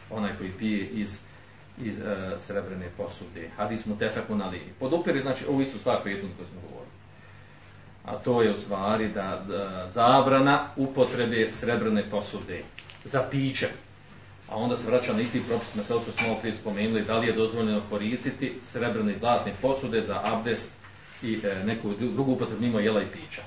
[0.09, 1.19] Onaj koji pije iz,
[1.83, 3.49] iz e, srebrne posude.
[3.57, 4.69] Hadis mu tefeku na lihi.
[4.79, 6.91] Podupiri, znači, ovu istu stvar prijetnu koju smo govorili.
[8.05, 12.63] a to je u stvari da, da zabrana upotrebe srebrne posude
[13.03, 13.67] za piće.
[14.49, 17.33] A onda se vraća na isti propis, na što smo prije spomenuli, da li je
[17.33, 20.71] dozvoljeno koristiti srebrne i zlatne posude za abdest
[21.23, 23.41] i e, neku drugu upotrebu mimo jela i pića.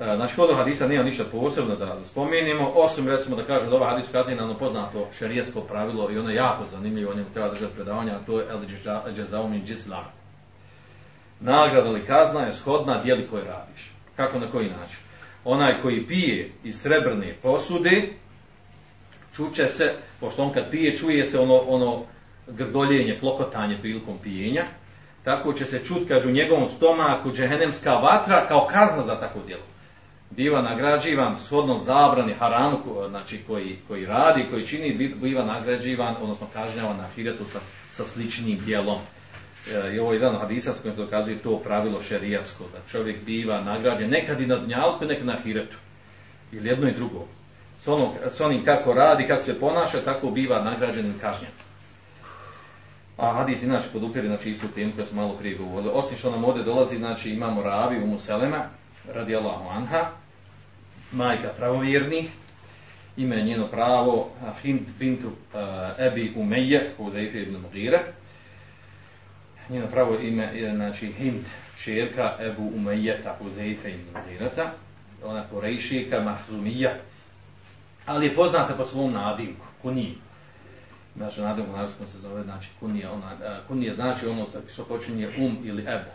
[0.00, 3.90] E, znači, kod hadisa nije ništa posebno da spomenimo, osim recimo da kažem da ova
[3.90, 7.48] hadis ukazuje na ono poznato šerijesko pravilo i ono je jako zanimljivo, o njemu treba
[7.48, 10.04] držati predavanja, a to je el džezaumin džislam.
[11.40, 13.92] Nagrada ili kazna je shodna dijeli koje radiš.
[14.16, 14.98] Kako na koji način?
[15.44, 18.08] Onaj koji pije iz srebrne posude,
[19.36, 22.02] čuće se, pošto on kad pije, čuje se ono, ono
[22.46, 24.64] grdoljenje, plokotanje prilikom pijenja,
[25.24, 29.62] tako će se čut, kažu, u njegovom stomaku džehenemska vatra kao kazna za takvo djelo.
[30.30, 32.78] Biva nagrađivan shodno zabrani haramu,
[33.08, 37.58] znači koji, koji radi, koji čini, biva nagrađivan, odnosno kažnjavan na hiretu sa,
[37.90, 38.98] sa sličnim djelom.
[39.68, 43.24] E, I ovo je jedan hadisa s kojim se dokazuje to pravilo šerijatsko, da čovjek
[43.24, 45.76] biva nagrađen nekad i na dnjalku, nekad na hiretu.
[46.52, 47.26] Ili jedno i drugo.
[47.78, 51.50] S, ono, s onim kako radi, kako se ponaša, tako biva nagrađen i kažnjen.
[53.16, 55.92] A hadis inače podupiri znači istu temu koju smo malo prije govorili.
[55.94, 58.64] Osim što nam ovdje dolazi, znači imamo Ravi u Muselema,
[59.14, 60.10] radi Allahu Anha,
[61.12, 62.30] majka pravovjernih,
[63.16, 64.30] ime njeno pravo
[64.62, 65.60] Hind bintu uh,
[65.98, 68.00] Ebi Umeje, Huzaife ibn Mugire.
[69.68, 71.44] Njeno pravo ime je znači Hind,
[71.78, 74.72] čerka Ebu Umejeta, Huzaife ibn Mugireta.
[75.24, 76.94] Ona to rejšika, Mahzumija.
[78.06, 80.16] Ali je poznata po svom nadimku, Kuniji
[81.16, 83.36] znači nadimku na se zove, znači kunija, ona,
[83.68, 86.10] kunija znači ono što počinje um ili ebu.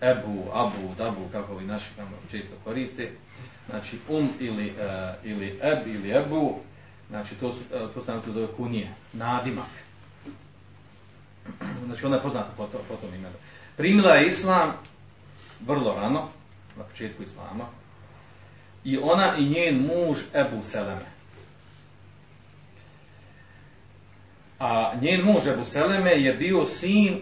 [0.00, 3.10] Ebu, abu, dabu, kako vi naši tamo često koriste.
[3.68, 6.58] Znači um ili, uh, ili eb ili ebu,
[7.08, 9.68] znači to, su, uh, to se zove kunije, nadimak.
[11.84, 13.34] Znači ona je poznata po, to, po tom imenu.
[13.76, 14.72] Primila je islam
[15.60, 16.28] vrlo rano,
[16.76, 17.64] na početku islama,
[18.84, 21.06] i ona i njen muž Ebu Seleme.
[24.58, 27.20] A njen muž Ebu Seleme je bio sin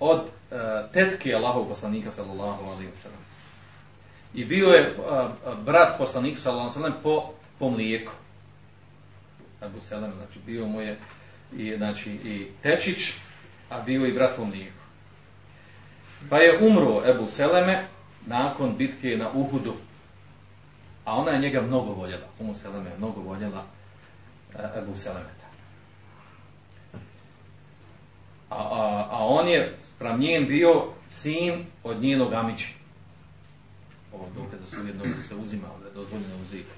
[0.00, 0.56] od E,
[0.92, 3.22] tetke Allahov poslanika sallallahu alaihi wa sallam.
[4.34, 8.12] I bio je e, e, brat poslanika sallallahu alaihi wa sallam po, po mlijeku.
[9.60, 10.98] Abu Seleme, znači bio mu je
[11.52, 13.12] i, znači, i tečić,
[13.70, 14.78] a bio i brat po mlijeku.
[16.30, 17.84] Pa je umro Ebu Seleme
[18.26, 19.74] nakon bitke na Uhudu.
[21.04, 22.26] A ona je njega mnogo voljela.
[22.38, 23.64] Umu Seleme je mnogo voljela
[24.76, 25.36] Ebu Seleme.
[28.50, 32.68] a, a, a on je sprem njen bio sin od njenog amića.
[34.12, 36.70] Ovo dokaz da su jedno da se uzimao, da je dozvoljeno uzeti.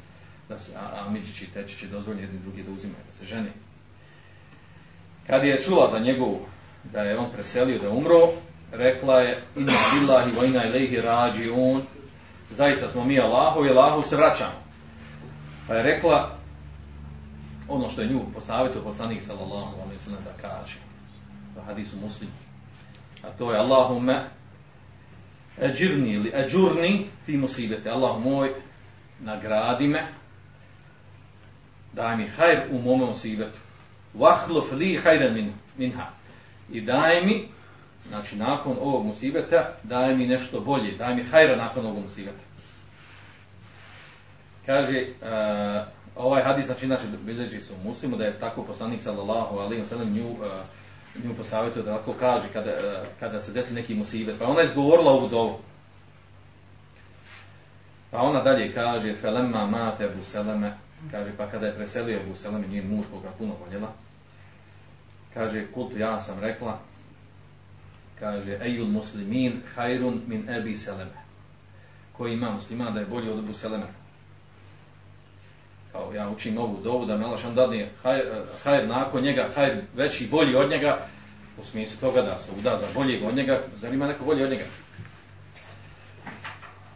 [0.48, 0.72] Da se
[1.06, 3.52] amići i tečići dozvoljeni jedni drugi da uzimaju, da se žene.
[5.26, 6.40] Kad je čula za njegovu,
[6.92, 8.28] da je on preselio, da umro,
[8.72, 11.82] rekla je, inna billahi wa inna ilaihi rađi on,
[12.50, 14.62] zaista smo mi Allahu i Allahu se vraćamo.
[15.66, 16.38] Pa je rekla,
[17.68, 20.78] ono što je nju postavio poslanik sallallahu alaihi sallam da kaže,
[21.56, 22.32] u hadisu muslimu,
[23.24, 24.24] A to je Allahumme
[25.60, 27.90] eđirni ili eđurni fi musibete.
[27.90, 28.50] Allah moj,
[29.20, 30.02] nagradi me,
[31.92, 33.58] daj mi hajr u mome musibetu.
[34.14, 36.06] Vahluf li hajren min, minha.
[36.72, 37.48] I daj mi,
[38.08, 42.42] znači nakon ovog musibeta, daj mi nešto bolje, daj mi hajra nakon ovog musibeta.
[44.66, 49.58] Kaže, uh, ovaj hadis, znači, znači, bilježi se u muslimu, da je tako poslanik sallallahu
[49.58, 50.38] alaihi wa sallam nju uh,
[51.24, 54.38] nju posavjetio da ako kaže kada, e, kada se desi neki musibet.
[54.38, 55.58] Pa ona je izgovorila ovu dovu.
[58.10, 60.72] Pa ona dalje kaže felema mate Abu Seleme
[61.10, 63.92] kaže pa kada je preselio Abu Seleme njen muž koga puno voljela.
[65.34, 66.78] Kaže kultu ja sam rekla.
[68.18, 71.18] Kaže ejul muslimin hajrun min Ebi Seleme.
[72.12, 73.86] Koji ima muslima da je bolji od Abu Seleme
[75.98, 77.90] kao ja učim ovu dovu da me Allah šan dadne
[78.62, 80.98] hajr nakon njega, hajr veći i bolji od njega,
[81.58, 84.50] u smislu toga da se uda za boljeg od njega, zar ima neko bolji od
[84.50, 84.64] njega?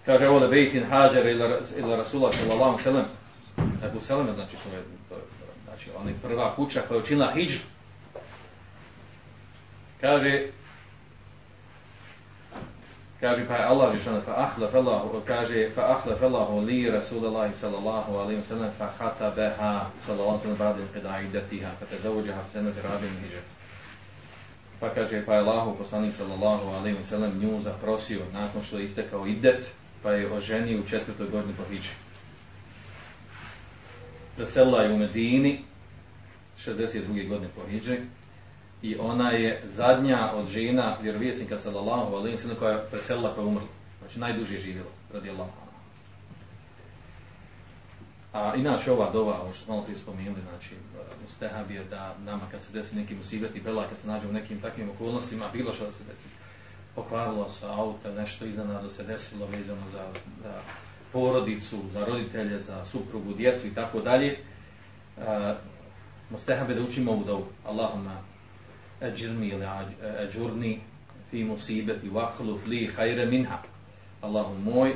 [0.07, 3.05] Kaže ovo da bejtin hađar ila, Rasula sallallahu sallam,
[3.85, 5.21] Ebu Seleme, znači to je, to je
[5.65, 7.59] znači, ona je prva kuća koja je učinila hijđu.
[10.01, 10.47] Kaže,
[13.23, 18.19] kaže pa Allah je ono, fa ahlaf Allah kaže fa ahlaf Allah li Rasulullah sallallahu
[18.19, 22.83] alejhi ve sellem fa khatabaha sallallahu alejhi ve sellem ba'da qida'idatiha fa tazawwajaha fi sanati
[22.83, 23.43] rabi'in hijra
[24.81, 29.27] pa kaže pa Allahu poslanik sallallahu alejhi ve sellem nju zaprosio nakon što je istekao
[29.27, 29.71] idet
[30.03, 31.95] pa je oženio u četvrtoj godini po hidži
[34.37, 35.65] Preselila je u Medini
[36.59, 37.29] 62.
[37.29, 37.97] godine po hidži
[38.83, 43.43] i ona je zadnja od žena vjerovjesnika sallallahu alejhi ve sellem koja je preselila pa
[43.43, 43.69] umrla.
[43.99, 45.51] Znači najduže živjelo, radi Allahu.
[48.33, 50.75] A inače ova dova, ovo što malo prije spomenuli, znači
[51.23, 54.33] Mustahab je da nama kad se desi neki musibet i bela, kad se nađe u
[54.33, 56.29] nekim takvim okolnostima, bilo što da se desi,
[56.95, 60.07] pokvarilo se auto, nešto iznenado se desilo vezano za,
[60.43, 60.55] za
[61.13, 64.39] porodicu, za roditelje, za suprugu, djecu i tako dalje,
[66.31, 67.47] Mustahab je da učimo ovu dovu.
[67.67, 68.32] Allahumma
[69.03, 69.67] ađirni ili
[70.27, 70.81] ađurni
[71.31, 73.59] fi musibeti vahluf li hajre minha.
[74.21, 74.95] Allahum moj,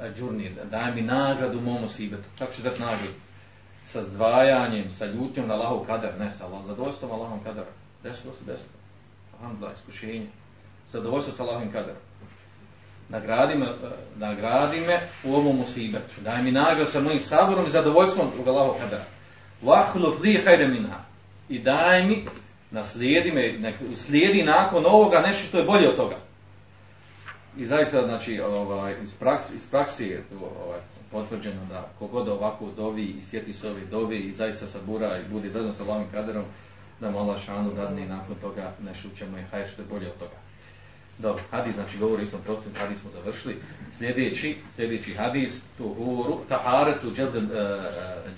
[0.00, 2.28] ađurni, daj mi nagradu mom musibetu.
[2.38, 3.12] Kako će dati nagradu?
[3.84, 7.64] Sa zdvajanjem, sa ljutnjom na Allahov kader, ne sa Allahom, zadovoljstvom Allahom kader.
[8.02, 8.72] Desilo se, desilo.
[9.38, 10.26] Alhamdulillah, iskušenje.
[10.90, 12.02] Zadovoljstvo sa Allahom kaderom.
[13.08, 13.72] Nagradi me, eh,
[14.16, 16.20] nagradi me u ovom musibetu.
[16.20, 19.04] Daj mi nagradu sa mojim saborom i zadovoljstvom u Allahov kadera.
[19.62, 21.11] Vahluf li hajde minha.
[21.52, 22.24] I daj mi,
[22.70, 26.16] naslijedi me, nek, slijedi nakon ovoga nešto što je bolje od toga.
[27.56, 30.80] I zaista, znači, ovaj, iz, praks, iz praksi je to ovaj,
[31.10, 35.50] potvrđeno da kogod ovako dovi i sjeti se ove dovi i zaista sabura i bude
[35.50, 36.44] zajedno sa Allahom kaderom,
[37.00, 40.18] da mu Allah šanu dadne nakon toga nešto ćemo je hajr što je bolje od
[40.18, 40.36] toga.
[41.18, 43.56] Dobro, hadis znači govori istom procesu, hadis smo završili.
[43.98, 47.50] Sljedeći, sljedeći hadis, tuhuru, taharetu džildil, uh,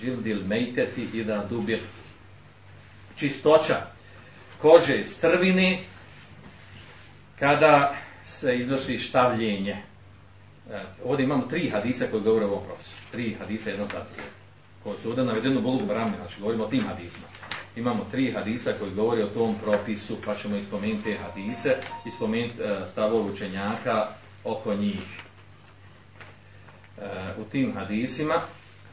[0.01, 1.79] džildil mejteti i da dubir
[3.17, 3.77] čistoća
[4.63, 5.79] kože strvini
[7.39, 7.95] kada
[8.27, 9.77] se izvrši štavljenje.
[10.71, 12.97] E, ovdje imamo tri hadisa koji govore o ovom procesu.
[13.13, 14.29] Tri hadisa, jedno za drugo.
[14.85, 17.27] Koji su ovdje navedeno u bolugu brame, znači govorimo o tim hadisima
[17.77, 22.73] imamo tri hadisa koji govori o tom propisu, pa ćemo ispomenuti te hadise, ispomenuti e,
[22.73, 24.09] uh, stavov učenjaka
[24.45, 25.21] oko njih.
[26.97, 27.05] Uh,
[27.39, 28.35] u tim hadisima,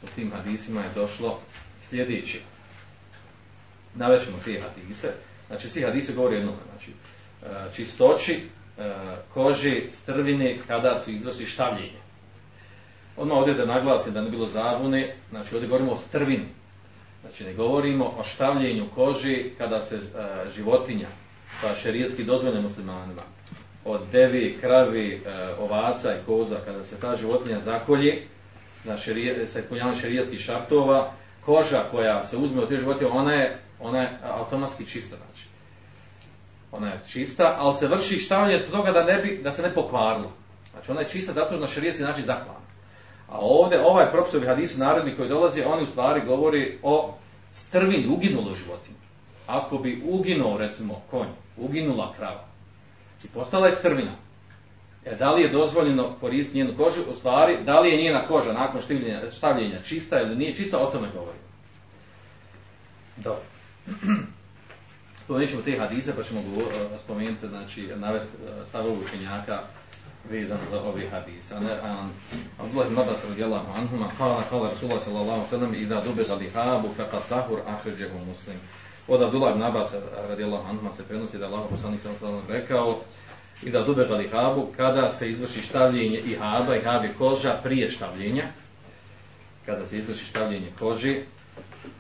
[0.04, 1.40] u tim hadisima je došlo
[1.90, 2.40] sljedeće.
[3.96, 5.12] Navećemo te hadise.
[5.48, 6.92] Znači, svi hadise govori jedno, znači,
[7.44, 8.92] e, čistoći, e,
[9.34, 12.02] kože, strvine, kada su izvrši štavljenje.
[13.18, 16.48] Odmah ovdje da naglasim da ne bilo zavune, znači ovdje govorimo o strvini,
[17.22, 20.00] Znači ne govorimo o štavljenju kože kada se e,
[20.56, 21.08] životinja,
[21.62, 23.22] pa šerijetski dozvoljena muslimanima,
[23.86, 28.22] od devi, kravi, e, ovaca i koza, kada se ta životinja zakolje
[28.84, 31.14] na šerije, sa ispunjavanjem šerijetskih šartova,
[31.46, 35.16] koža koja se uzme od te životinje, ona je, ona je automatski čista.
[35.16, 35.48] Znači.
[36.72, 39.74] Ona je čista, ali se vrši štavanje zbog toga da, ne bi, da se ne
[39.74, 40.32] pokvarilo.
[40.72, 42.62] Znači ona je čista zato na šerijetski način zaklana.
[43.30, 47.14] A ovdje, ovaj propisovi hadisa narodni koji dolazi, oni u stvari govori o
[47.54, 48.98] strvini, uginulo životinje.
[49.48, 51.28] Ako bi uginuo, recimo, konj,
[51.58, 52.52] uginula krava
[53.24, 54.12] i postala je strvina,
[55.06, 58.54] e, da li je dozvoljeno koristiti njenu kožu, u stvari, da li je njena koža
[58.54, 61.38] nakon štavljenja, štavljenja čista ili nije čista, o tome govori.
[63.18, 63.51] Dobro.
[65.24, 66.42] Spomenut ćemo te hadise, pa ćemo
[67.04, 68.30] spomenuti, znači, navest
[68.70, 69.60] stavu učenjaka,
[70.30, 71.56] vezan za ove hadise.
[72.60, 76.90] Abdullah ibn Abbas radijallahu anhuma kala kala Rasulullah sallallahu sallam i da dube za lihabu
[76.98, 78.56] faqat tahur ahređehu muslim.
[79.08, 79.94] Od Abdullah ibn Abbas
[80.30, 83.00] radijallahu anhuma se prenosi da Allah poslanik sallallahu sallam rekao
[83.64, 87.90] i da dube za lihabu kada se izvrši štavljenje i haba i habi koža prije
[87.90, 88.44] štavljenja
[89.66, 91.22] kada se izvrši štavljenje koži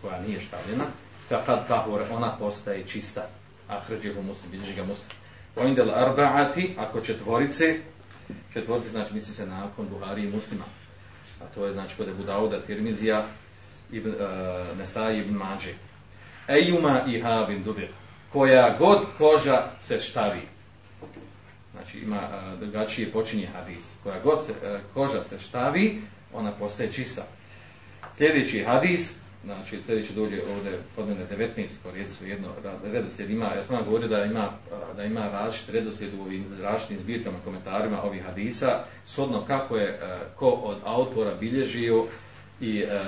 [0.01, 0.85] koja nije štavljena
[1.31, 3.27] faqad tahur ona postaje čista
[3.71, 5.09] ahređehu muslim, bilježi ga muslim.
[5.55, 7.77] Oindel arba'ati, ako četvorice,
[8.53, 10.63] četvorice znači misli se nakon Buhari i Muslima.
[11.41, 13.25] A to je znači kod Ebu Dauda, Tirmizija,
[13.91, 15.73] Ibn, uh, Nesai ibn Mađe.
[16.47, 17.87] Ejuma i Habin Dubir.
[18.31, 20.41] Koja god koža se štavi.
[21.71, 23.85] Znači ima uh, drugačije počinje hadis.
[24.03, 26.01] Koja god se, uh, koža se štavi,
[26.33, 27.25] ona postaje čista.
[28.17, 29.13] Sljedeći hadis,
[29.45, 31.25] znači sljedeće dođe ovdje kod mene
[31.57, 32.47] 19 pored su jedno
[32.83, 34.49] redoslijed ima ja sam govorio da ima
[34.95, 39.97] da ima različit redoslijed u ovim različitim zbirkama komentarima ovih hadisa sodno kako je e,
[40.35, 42.05] ko od autora bilježio
[42.61, 42.99] i e, e,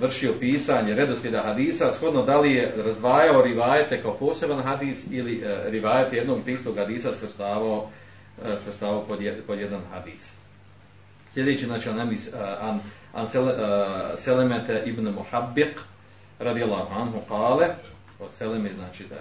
[0.00, 6.16] vršio pisanje redoslijeda hadisa shodno da li je razdvajao rivajete kao poseban hadis ili rivajete
[6.16, 7.90] jednog istog hadisa svrstavao
[8.62, 10.32] svrstavao pod, pod jedan hadis.
[11.34, 11.88] Sljedeći znači
[12.60, 12.80] an,
[13.16, 13.26] عن
[14.16, 15.74] سلمة ابن ibn Muhabbiq
[16.40, 17.76] الله anhu قال
[18.20, 19.16] od Seleme znači da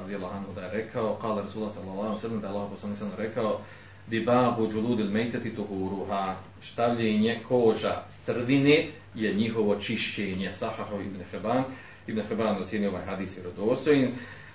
[0.00, 3.14] radijallahu anhu da je rekao kale Rasulullah sallallahu alaihi sallam da je Allah poslani sallam
[3.18, 3.60] rekao
[4.06, 11.64] di babu džuludil mejteti tuhuruha štavljenje koža strvine je njihovo čišćenje Sahahu ibn Heban
[12.06, 14.08] ibn Heban ocjenio ovaj hadis vjerodostojin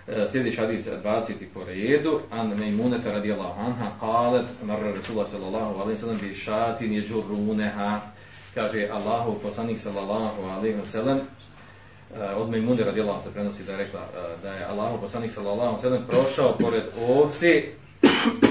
[0.07, 1.33] e, sljedeći hadis 20.
[1.53, 7.01] po redu an mejmuneta radijallahu anha kalet marra Rasulullah sallallahu alaihi sallam bi šatin je
[8.53, 11.19] kaže Allahu poslanik sallallahu alejhi ve sellem
[12.37, 15.75] od Mejmune radijallahu se prenosi da je rekla e, da je Allahu poslanik sallallahu alejhi
[15.75, 17.63] ve sellem prošao pored ovce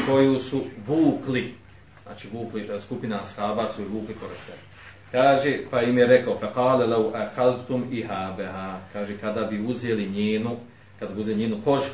[0.07, 1.55] koju su vukli,
[2.03, 4.59] znači vukli, e, skupina ashaba su vukli pored sebe.
[5.13, 7.85] Kaže, pa im je rekao, fa law lau ahaltum
[8.93, 10.57] kaže, kada bi uzeli njenu,
[10.99, 11.91] kada bi uzeli njenu kožu,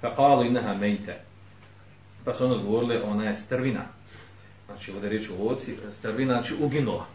[0.00, 1.20] fa innaha inaha mejte,
[2.24, 3.86] pa su ono odgovorili, ona je strvina,
[4.66, 7.06] znači ovdje reći u oci, e, strvina, znači uginula.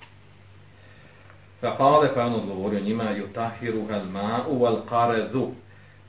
[1.61, 5.51] Pa kale, pa on odgovorio njima, jutahiru hal ma'u wal qaredhu,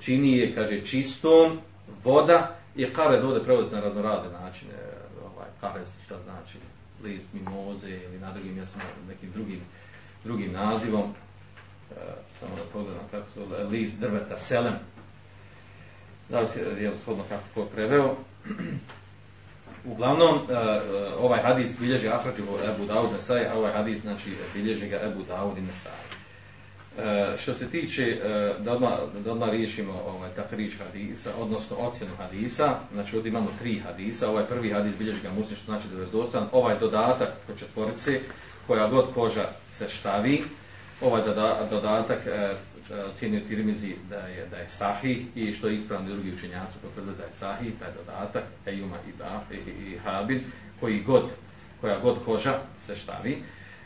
[0.00, 1.58] čini je, kaže, čistom
[2.04, 6.58] voda, i qared ovdje prevodi se na raznorazne načine, e, ovaj, karez šta znači,
[7.02, 9.60] list mimoze ili na drugim mjestima nekim drugim,
[10.24, 11.14] drugim nazivom,
[11.90, 11.94] e,
[12.32, 14.74] samo da pogledam kako se zove, list drveta selem,
[16.28, 18.16] da se je li shodno kako ko preveo.
[19.84, 20.44] Uglavnom, uh,
[21.18, 25.58] ovaj hadis bilježi Ahrađu Ebu Dawud Nesaj, a ovaj hadis znači, bilježi ga Ebu Dawud
[25.58, 25.92] i Nesaj.
[25.92, 28.90] Uh, e, što se tiče, uh, da, odmah,
[29.24, 34.44] da odmah riješimo ovaj, takrič hadisa, odnosno ocjenu hadisa, znači ovdje imamo tri hadisa, ovaj
[34.44, 38.18] prvi hadis bilježi ga muslim, što znači da je dostan, ovaj dodatak po četvorici,
[38.66, 40.44] koja god koža se štavi,
[41.00, 41.22] ovaj
[41.70, 42.56] dodatak uh,
[42.90, 47.16] E, ocjenio Tirmizi da je, da je sahih i što je ispravno drugi učenjaci potvrdili
[47.16, 50.40] da je sahih, taj dodatak, Ejuma i, ba, i, i, i Habin,
[50.80, 51.22] koji god,
[51.80, 53.32] koja god koža se štavi.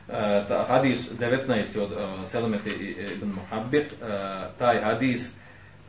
[0.09, 2.71] Uh, e, ta hadis 19 od e, uh, Selamete
[3.17, 4.09] ibn Muhabbit, uh,
[4.59, 5.35] taj hadis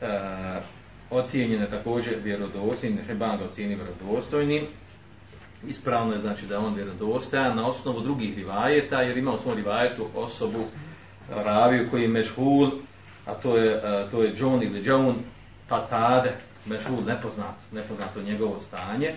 [0.01, 0.07] uh,
[1.09, 4.63] ocijenjen je također vjerodostojnim, Heban ga ocijeni vjerodostojnim,
[5.67, 9.55] ispravno je znači da je on vjerodostojan na osnovu drugih rivajeta, jer ima u svom
[9.55, 10.65] rivajetu osobu
[11.29, 12.71] raviju koji je mešhul,
[13.27, 15.15] a to je, uh, to je John ili John
[15.69, 16.31] Patade,
[16.65, 19.13] mešul, nepoznat, nepoznato njegovo stanje,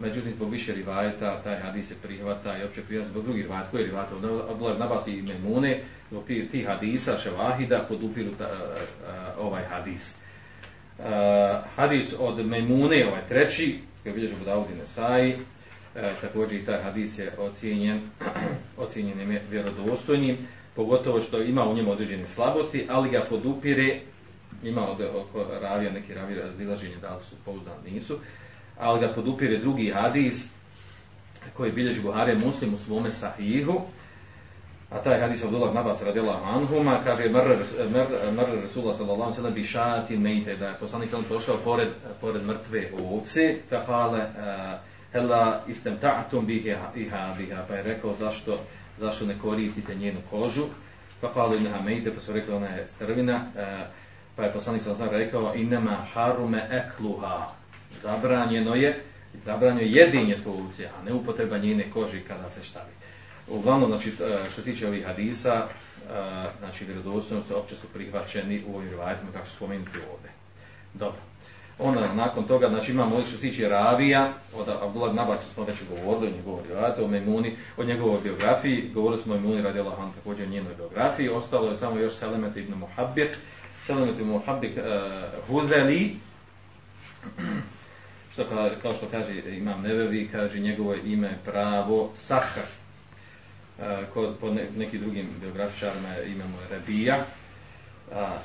[0.00, 3.80] međutim zbog više rivajeta taj hadis se prihvata i opće prihvata zbog drugih rivajeta, koji
[3.80, 4.14] je rivajeta,
[4.50, 8.52] Abdullah Nabas i Memune, zbog tih ti hadisa, Ševahida, podupiru ta, uh,
[9.38, 10.14] uh, ovaj hadis.
[10.98, 11.04] Uh,
[11.76, 17.18] hadis od Memune, ovaj treći, koji bilježi od Audine Saji, uh, također i taj hadis
[17.18, 18.00] je ocijenjen,
[18.84, 20.36] ocijenjen je vjerodostojnim,
[20.76, 24.00] pogotovo što ima u njemu određene slabosti, ali ga podupire,
[24.62, 28.18] ima od, oko ravija, neki ravija razilaženje da li su pouzdani, nisu,
[28.78, 30.44] ali ga podupire drugi hadis
[31.56, 33.80] koji bilježi Buhari muslim u svome sahihu,
[34.90, 37.56] a taj hadis od Ulak Nabas radila Anhuma, kaže mr.
[38.62, 41.88] Rasulullah sallallahu sallam bi šati mejte, da je poslanik sallam prošao pored,
[42.20, 44.80] pored mrtve ovce, ka kale, uh,
[45.12, 46.92] hela istem ta'atum biha,
[47.68, 48.60] pa je rekao zašto,
[48.98, 50.64] zašto ne koristite njenu kožu,
[51.20, 53.86] pa kale inaha mejte, pa su rekli ona je strvina, e,
[54.36, 57.52] pa je poslanik sam rekao inama harume ekluha,
[58.02, 59.02] zabranjeno je,
[59.44, 62.92] zabranjeno je jedinje to ovce, a ne upotreba njene koži kada se štavi.
[63.48, 65.68] Uglavnom, znači, e, što se tiče ovih hadisa, e,
[66.58, 70.30] znači, vjerodostojnosti opće su prihvaćeni u ovim rivajetima, kako su spomenuti ovdje.
[70.94, 71.31] Dobro.
[71.84, 75.78] Onda, nakon toga, znači, imamo ovdje što se tiče Ravija, od Abdullah Nabas smo već
[75.90, 79.94] govorili o njegovoj rivajete, o Memuni, o njegovoj biografiji, govorili smo o Memuni radi Allah,
[80.14, 83.28] također o njenoj biografiji, ostalo je samo još Selemet ibn Muhabbir,
[83.86, 86.16] Selemet ibn Muhabbir uh, eh, Huzeli,
[88.32, 88.44] što
[88.82, 92.66] kao što kaže imam Nevevi, kaže njegovo ime pravo Sahar,
[93.78, 97.24] eh, kod po nekim drugim biografičarima imamo Rabija,
[98.14, 98.36] a,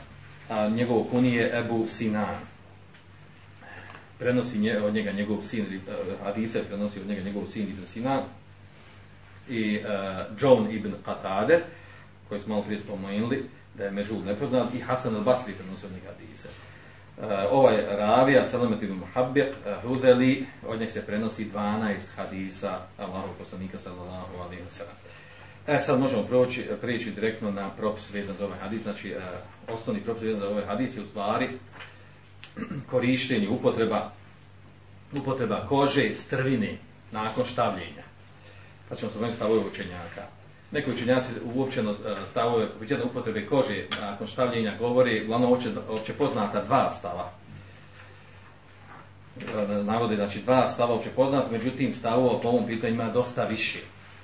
[0.49, 2.56] a njegovo kunije je Ebu Sinan.
[4.19, 5.79] Prenosi nje, od njega njegov sin, e,
[6.23, 8.23] Hadise prenosi od njega njegov sin Ibn Sinan
[9.49, 11.59] i uh, John Ibn Qatade,
[12.29, 16.07] koji smo malo prije spomenuli, da je među nepoznat, i Hasan al-Basri prenosi od njega
[16.07, 16.49] Hadise.
[17.17, 23.29] Uh, ovaj ravija, Salamet ibn Muhabbir, uh, Hudeli, od njeg se prenosi 12 hadisa Allahov
[23.39, 24.95] poslanika sallallahu alaihi wa sallam.
[25.67, 28.81] E, sad možemo proći, prijeći direktno na propis vezan za ovaj hadis.
[28.81, 31.49] Znači, uh, osnovni propis vezan za ovaj hadis je u stvari
[32.89, 34.11] korištenje, upotreba,
[35.13, 36.77] upotreba kože, strvine
[37.11, 38.03] nakon štavljenja.
[38.89, 40.23] Pa ćemo spomenuti stavove učenjaka.
[40.71, 46.63] Neki učenjaci uopćeno eh, stavove uopćeno upotrebe kože nakon štavljenja govori, glavno opće, opće poznata
[46.63, 47.31] dva stava.
[49.37, 53.79] Eh, navode, znači, dva stava opće poznata, međutim, stavova po ovom pitanju ima dosta više.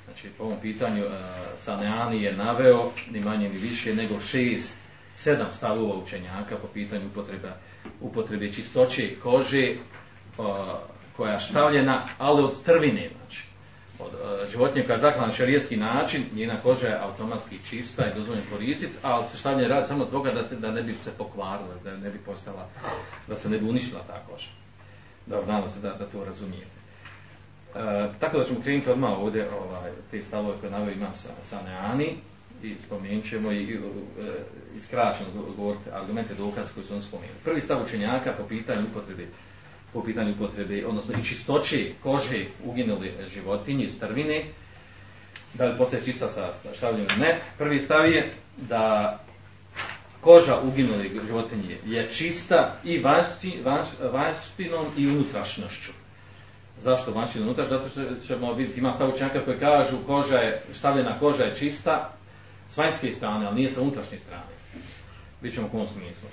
[0.05, 1.13] Znači, po ovom pitanju eh, uh,
[1.57, 4.77] Saneani je naveo ni manje ni više nego šest,
[5.13, 7.51] sedam stavova učenjaka po pitanju upotrebe,
[8.01, 9.75] upotrebe čistoće kože
[11.17, 13.43] koja je štavljena, ali od strvine, znači.
[13.99, 18.13] Od uh, životinje koja je zaklana na šarijski način, njena koža je automatski čista i
[18.13, 21.75] dozvoljena koristiti, ali se štavljanje radi samo toga da, se, da ne bi se pokvarila,
[21.83, 22.67] da ne bi postala,
[23.27, 24.47] da se ne bi uništila ta koža.
[25.25, 26.77] Dobro, nadam se da, da to razumijete.
[27.75, 31.61] E, tako da ćemo krenuti odmah ovdje ovaj, te stavove koje navio imam sa, sa
[31.61, 32.17] Neani
[32.63, 33.77] i spomenut ćemo i, i, e,
[34.75, 37.39] i skraćeno govoriti argumente dokaz koji su on spomenuli.
[37.43, 39.27] Prvi stav učenjaka po pitanju upotrebe
[39.93, 44.43] po pitanju potrebe, odnosno i čistoće kože uginuli životinje, strvine,
[45.53, 47.39] da li postaje čista sa štavljanjem ne.
[47.57, 49.19] Prvi stav je da
[50.21, 55.91] koža uginuli životinje je čista i vanšti, vanš, vanštinom i unutrašnjošću.
[56.81, 57.69] Zašto vanštinom unutraš?
[57.69, 62.13] Zato što ćemo vidjeti, ima stav učenjaka koji kažu koža je, štavljena koža je čista
[62.69, 64.53] s vanjske strane, ali nije sa unutrašnje strane.
[65.41, 66.29] Bićemo u kom smislu.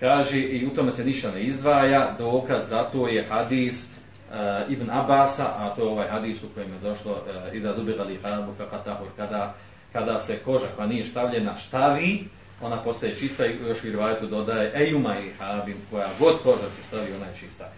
[0.00, 4.90] Kaže, i u tome se ništa ne izdvaja, dokaz za to je hadis uh, Ibn
[4.90, 8.18] Abasa, a to je ovaj hadis u kojem je došlo e, uh, i da dubigali
[8.22, 9.54] habu kakatahur, kada,
[9.92, 12.24] kada se koža koja nije štavljena štavi,
[12.62, 16.82] ona postaje čista i još i rivajetu dodaje ejuma i habim, koja god koža se
[16.82, 17.68] stavi, ona je čista.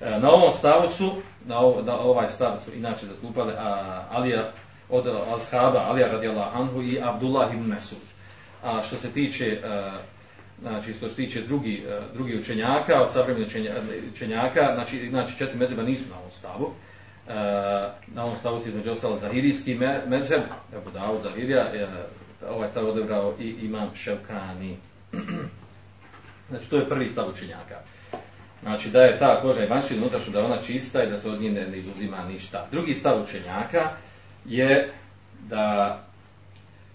[0.00, 1.12] Uh, na ovom stavu su,
[1.44, 4.52] na, ov, na ovaj stav su inače zastupali a, Alija
[4.92, 7.98] od Ashaba Alija radijallahu anhu i Abdullah ibn Mesud.
[8.62, 9.90] A što se tiče e,
[10.62, 13.56] znači što se tiče drugi, e, drugi učenjaka, od savremenih
[14.12, 16.70] učenjaka, znači, znači četiri mezeba nisu na ovom stavu.
[17.28, 17.32] E,
[18.06, 21.70] na ovom stavu se između ostalo Zahirijski me, mezeb, evo Davu Zahirija,
[22.50, 24.76] ovaj stav odebrao i imam Ševkani.
[26.48, 27.78] znači to je prvi stav učenjaka.
[28.62, 31.18] Znači da je ta koža i vanjšina unutra što da je ona čista i da
[31.18, 32.66] se od nje ne, ne izuzima ništa.
[32.70, 33.90] Drugi stav učenjaka
[34.44, 34.92] je
[35.48, 35.98] da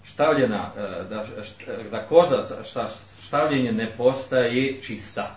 [0.04, 1.24] štavljena, e, da,
[1.66, 2.88] e, da koza sa
[3.26, 5.36] štavljenje ne postaje čista.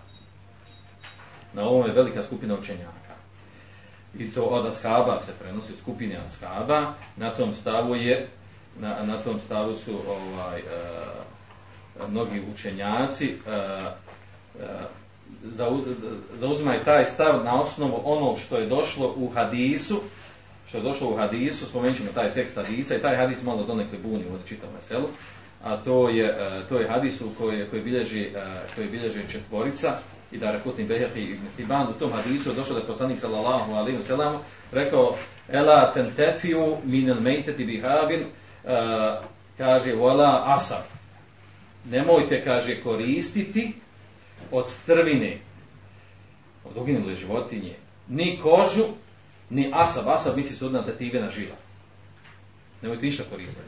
[1.54, 3.16] Na ovom je velika skupina učenjaka.
[4.18, 6.94] I to od Askaba se prenosi, skupine Askaba.
[7.18, 8.28] Na tom stavu je,
[8.80, 10.64] na, na tom stavu su ovaj, e,
[12.08, 13.62] mnogi učenjaci e, e,
[14.60, 14.68] e
[16.40, 20.02] zauzimaju taj stav na osnovu onog što je došlo u hadisu,
[20.72, 23.98] što je došlo u hadisu, spomenut ćemo taj tekst hadisa i taj hadis malo donekle
[23.98, 25.08] buni u čitavom selu,
[25.64, 28.30] a to je e, to je hadis u koji koji bilježi e,
[28.76, 29.94] koji bilježi četvorica
[30.32, 33.72] i da rekutni Behaqi ibn Hibban u tom hadisu je došlo da je poslanik sallallahu
[33.72, 34.42] alejhi wa sallam
[34.72, 35.16] rekao
[35.50, 38.26] ela tantafiu min al-maytati bihabin e,
[39.58, 40.84] kaže wala asab
[41.90, 43.74] nemojte kaže koristiti
[44.52, 45.38] od strvine
[46.66, 47.76] od uginule životinje
[48.10, 48.86] ni kožu
[49.52, 51.56] ni asab asab misli se odna tetivena žila
[52.82, 53.62] nemojte ništa koristiti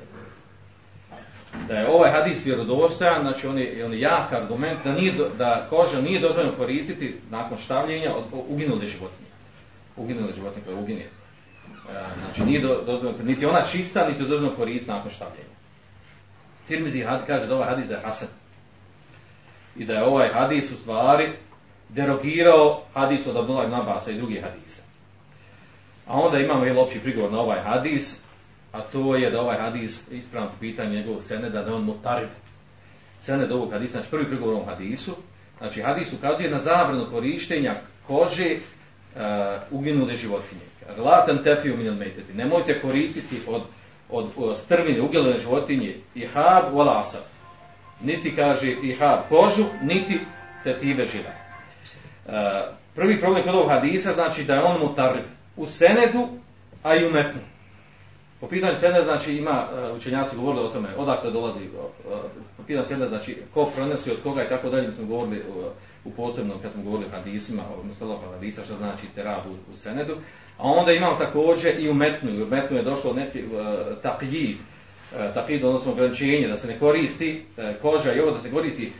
[1.68, 5.68] da je ovaj hadis vjerodostojan, znači on je, on je jak argument da, nije, da
[5.70, 9.30] koža nije dozvoljeno koristiti nakon štavljenja od uginule životinje.
[9.98, 11.06] Uginule životinje koje uginje.
[11.06, 11.10] E,
[12.24, 15.54] znači nije do, dozvoljeno, niti ona čista, niti je dozvoljeno koristiti nakon štavljenja.
[16.68, 18.28] Tirmizi had, kaže da ovaj hadis je hasan.
[19.76, 21.32] I da je ovaj hadis u stvari
[21.90, 24.83] derogirao hadis od Abdullah ibn Abasa i drugi hadisa.
[26.08, 28.22] A onda imamo jedan opći prigovor na ovaj hadis,
[28.72, 32.30] a to je da ovaj hadis ispravno po pitanju njegovog seneda, da on mutarib.
[33.20, 35.16] Sened ovog hadisa, znači prvi prigovor ovom hadisu,
[35.58, 37.76] znači hadis ukazuje na zabranu korištenja
[38.08, 39.22] kože uh,
[39.72, 40.62] uginule životinje.
[40.98, 42.34] Latan tefiju minil mejteti.
[42.34, 43.62] Nemojte koristiti od,
[44.10, 46.84] od, od strvine uginule životinje i hab u.
[48.02, 50.20] Niti kaže i hab kožu, niti
[50.64, 51.32] tetive živa.
[52.26, 52.64] Uh, e,
[52.96, 55.24] prvi problem kod ovog hadisa znači da je on mutarib
[55.58, 56.28] u senedu,
[56.84, 57.42] a i u metnu.
[58.40, 61.70] Po pitanju seneda, znači ima e, učenjaci govorili o tome, odakle dolazi, e,
[62.58, 65.42] po pitanju seneda, znači ko prenosi od koga i tako dalje, mi smo govorili e,
[66.06, 69.78] u posebnom, kad smo govorili o hadisima, o mustalama hadisa, što znači terab u, u
[69.78, 70.16] senedu.
[70.58, 73.52] A onda imamo također i u metnu, i u metnu je došlo neki uh,
[74.02, 78.52] takjid, uh, takjid, odnosno ograničenje, da se ne koristi uh, koža i ovo da se
[78.52, 78.92] koristi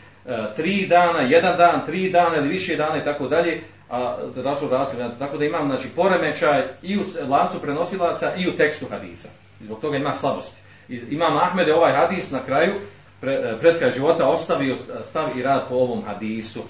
[0.56, 3.62] tri dana, jedan dan, tri dana ili više dana i tako dalje,
[3.94, 8.86] a došlo rasim, tako da imam znači poremećaj i u lancu prenosilaca i u tekstu
[8.90, 9.28] hadisa.
[9.62, 10.62] I zbog toga ima slabosti.
[10.90, 12.74] I imam Ahmed ovaj hadis na kraju
[13.22, 16.64] pre, e, pred kraj života ostavio stav i rad po ovom hadisu.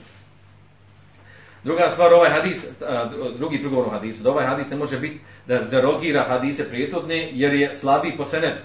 [1.63, 2.69] Druga stvar, ovaj hadis, e,
[3.37, 7.53] drugi prigovor u hadisu, da ovaj hadis ne može biti da derogira hadise prijetodne jer
[7.53, 8.61] je slabi po senetu.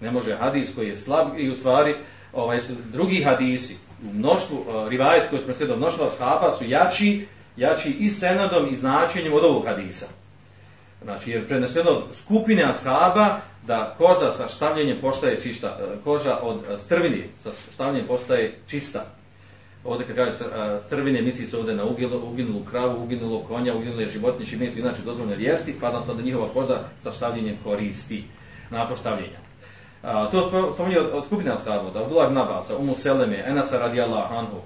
[0.00, 1.96] Ne može hadis koji je slab i u stvari
[2.32, 3.76] ovaj, su drugi hadisi
[4.10, 7.26] u mnoštvu, e, rivajet koji smo slijedom mnoštva shaba su jači
[7.56, 10.06] jači i senadom i značenjem od ovog hadisa.
[11.04, 16.78] Znači, jer preneseno skupine ashaba da koža sa štavljenjem postaje čista, e, koža od e,
[16.78, 19.04] strvini sa štavljenjem postaje čista.
[19.84, 24.06] Ovdje kad kaže e, strvine, misli se ovdje na uginulu, uginulu kravu, uginulu konja, uginule
[24.06, 28.24] životinje, meso, inače dozvoljeno jesti, pa da njihova koža sa štavljenjem koristi
[28.70, 29.38] nakon štavljenja.
[30.02, 34.34] A, to spominje od, od skupine ashaba, da Abdullah ibn Abbas, Umu Seleme, Enasa radijallahu
[34.34, 34.56] anhu,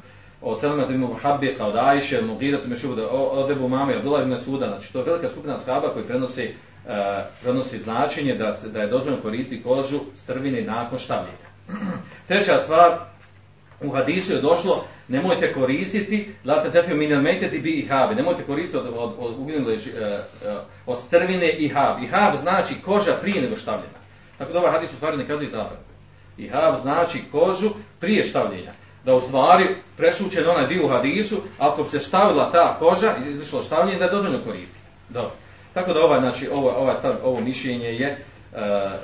[0.41, 2.77] od Selema ibn Muhabbeka, od Ajše, od Mugirat ibn
[3.11, 6.49] od Ebu Mame, od Dula ibn Suda, znači to je velika skupina ashaba koji prenosi,
[6.85, 6.93] uh,
[7.43, 11.49] prenosi značenje da, se, da je dozvoljeno koristiti kožu strvine nakon štavljenja.
[12.29, 12.99] Treća stvar,
[13.81, 18.87] U hadisu je došlo, nemojte koristiti, late tefio minel i bi i nemojte koristiti od,
[18.87, 20.21] od, od, uginule, e, e,
[20.87, 22.03] od strvine i hab.
[22.03, 23.99] I hab znači koža prije nego štavljena.
[24.39, 25.83] Tako da ovaj hadis u stvari ne kazuje zabranu
[26.37, 27.71] I hab znači kožu
[28.01, 28.73] prije štavljenja.
[29.05, 33.31] Da u stvari presučen onaj dio u hadisu, ako bi se stavila ta koža izišlo
[33.31, 34.81] izvršilo štavljenje, da je dozvoljno koristiti.
[35.09, 35.31] Dobro.
[35.75, 38.97] Tako da ovaj, znači, ovo, ovaj stav, ovo mišljenje je, e, e,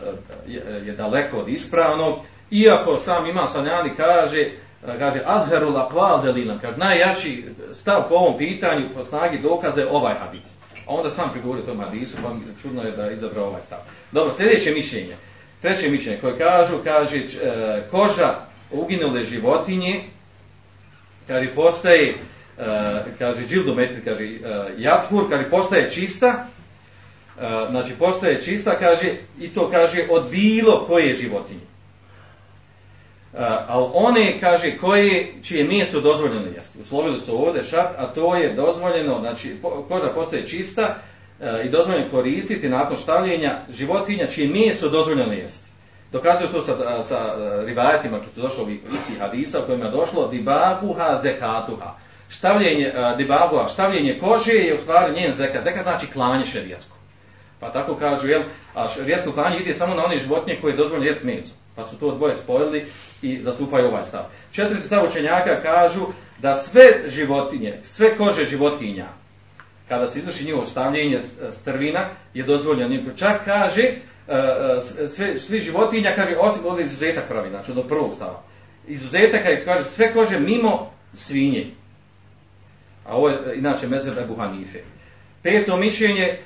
[0.47, 2.14] je, je daleko od ispravnog.
[2.51, 8.38] Iako sam ima sanjani kaže, e, kaže azheru laqval delina, kaže najjači stav po ovom
[8.38, 10.49] pitanju po snagi dokaze ovaj hadis.
[10.86, 12.32] A onda sam prigovorio tom hadisu, pa
[12.62, 13.78] čudno je da je izabrao ovaj stav.
[14.12, 15.16] Dobro, sljedeće mišljenje.
[15.62, 17.20] Treće mišljenje koje kažu, kaže
[17.90, 18.34] koža
[18.70, 20.02] uginule životinje,
[21.26, 22.14] kaže postaje, e,
[23.18, 24.38] kaže džildometri, kaže e,
[24.78, 26.46] jathur, kaže postaje čista,
[27.40, 31.74] e, znači postaje čista, kaže, i to kaže od bilo koje životinje.
[33.34, 36.78] E, uh, ali one, kaže, koje, čije meso dozvoljeno jesti.
[36.80, 39.56] Uslovili su ovdje šat, a to je dozvoljeno, znači,
[39.88, 40.96] koža postaje čista
[41.40, 45.63] e, i dozvoljeno koristiti nakon štavljenja životinja čije meso dozvoljeno jesti.
[46.14, 47.34] Dokazuju to sa, sa
[47.66, 51.94] rivajetima koji su došli ovih istih hadisa u kojima je došlo dibabuha zekatuha.
[52.28, 55.64] Štavljenje, uh, dibabuha, štavljenje kože je u stvari njen zekat.
[55.64, 56.96] Zekat znači klanje šerijasko.
[57.60, 58.42] Pa tako kažu, jel,
[58.74, 61.54] a šerijasko klanje ide samo na one životinje koje je dozvoljeno jest meso.
[61.76, 62.84] Pa su to dvoje spojili
[63.22, 64.22] i zastupaju ovaj stav.
[64.52, 66.00] Četvrti stav učenjaka kažu
[66.38, 69.06] da sve životinje, sve kože životinja,
[69.88, 71.20] kada se izvrši njihovo stavljenje
[71.52, 73.16] strvina, je dozvoljeno.
[73.16, 73.90] Čak kaže,
[74.29, 78.43] E, e, sve, svi životinja, kaže, osim ovdje izuzetak pravi, znači do prvog stava.
[78.87, 81.66] Izuzetak je, kaže, sve kože mimo svinje.
[83.07, 84.79] A ovo je, e, inače, mezeb Ebu Hanife.
[85.43, 86.39] Peto mišljenje e,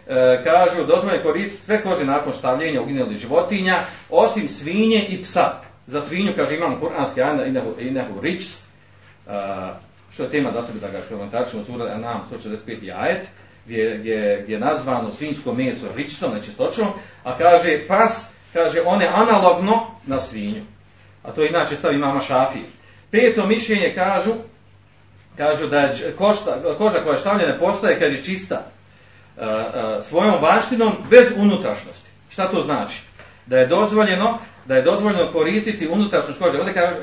[0.44, 5.52] kažu dozvoljeno koristiti sve kože nakon štavljenja uginuli životinja, osim svinje i psa.
[5.86, 8.50] Za svinju, kaže, imamo kuranski ajna inahu, inahu rič, e,
[10.12, 12.92] što je tema za sebe da ga komentaričemo sura Anam 145.
[12.96, 13.28] ajet,
[13.68, 16.86] gdje, gdje, gdje je nazvano svinjsko meso ričicom, znači nečistoćom,
[17.24, 20.62] a kaže pas, kaže, one analogno na svinju.
[21.22, 22.64] A to inače stavi mama šafije.
[23.10, 24.30] Peto mišljenje kažu,
[25.36, 28.62] kažu da je košta, koža koja je štavljena postaje kad je čista,
[29.36, 32.10] e, e, svojom vaštinom bez unutrašnjosti.
[32.30, 33.02] Šta to znači?
[33.46, 36.58] Da je dozvoljeno da je dozvoljeno koristiti unutrašnjost kože.
[36.58, 36.96] Ovdje kaže,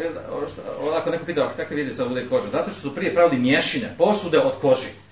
[0.82, 2.48] ovako neko pitao, kakve vidi sa ovdje kože?
[2.52, 5.05] Zato što su prije pravili mješine, posude od koži.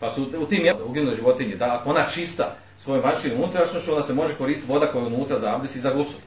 [0.00, 4.14] Pa su u tim uginule životinje, da ako ona čista svojom vaštinom unutrašnjošću, onda se
[4.14, 6.20] može koristiti voda koja je unutra za abdes i za gusul.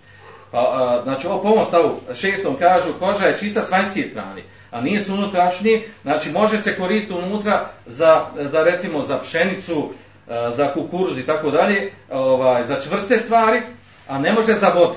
[0.51, 4.41] Pa, a, znači, ovo po ovom stavu šestom kažu, koža je čista s vanjske strane,
[4.71, 9.89] a nije s unutrašnji, znači može se koristiti unutra za, za recimo za pšenicu,
[10.55, 13.61] za kukuruz i tako dalje, ovaj, za čvrste stvari,
[14.07, 14.95] a ne može za vodu.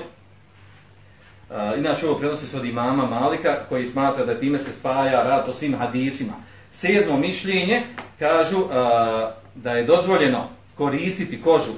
[1.77, 5.53] Inače ovo prenosi se od imama Malika koji smatra da time se spaja rad o
[5.53, 6.33] svim hadisima.
[6.75, 7.81] Sedmo mišljenje
[8.19, 11.71] kažu a, da je dozvoljeno koristiti kožu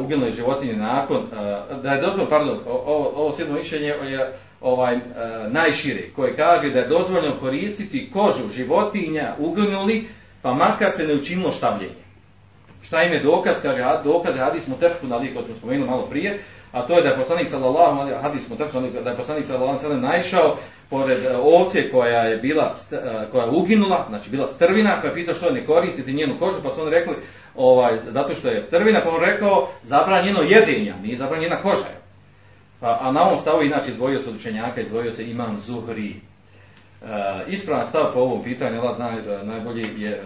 [0.00, 5.00] ugljene životinje nakon, a, da je dozvoljeno, pardon, ovo, ovo sedmo mišljenje je ovaj, a,
[5.50, 10.08] najšire, koje kaže da je dozvoljeno koristiti kožu životinja ugelnuli,
[10.42, 12.00] pa makar se ne učinilo štavljenje.
[12.82, 13.56] Šta im je dokaz?
[13.62, 16.38] Kaže, dokaz je hadis mutefku na liko, smo spomenuli malo prije,
[16.72, 19.94] a to je da je poslanik sallallahu alejhi hadis tako da je poslanik sallallahu alejhi
[19.94, 20.56] ve naišao
[20.90, 22.96] pored e, ovce koja je bila e,
[23.32, 26.70] koja je uginula, znači bila strvina, pa je pitao što ne koristiti njenu kožu, pa
[26.70, 27.14] su oni rekli
[27.56, 32.00] ovaj zato što je strvina, pa on rekao zabranjeno jedenja, nije zabranjena koža.
[32.80, 36.10] Pa, a na ovom stavu inače izdvojio se od učenjaka, izdvojio se imam Zuhri.
[36.10, 36.16] E,
[37.48, 40.20] ispravan stav po ovom pitanju, Allah zna da najbolji je e,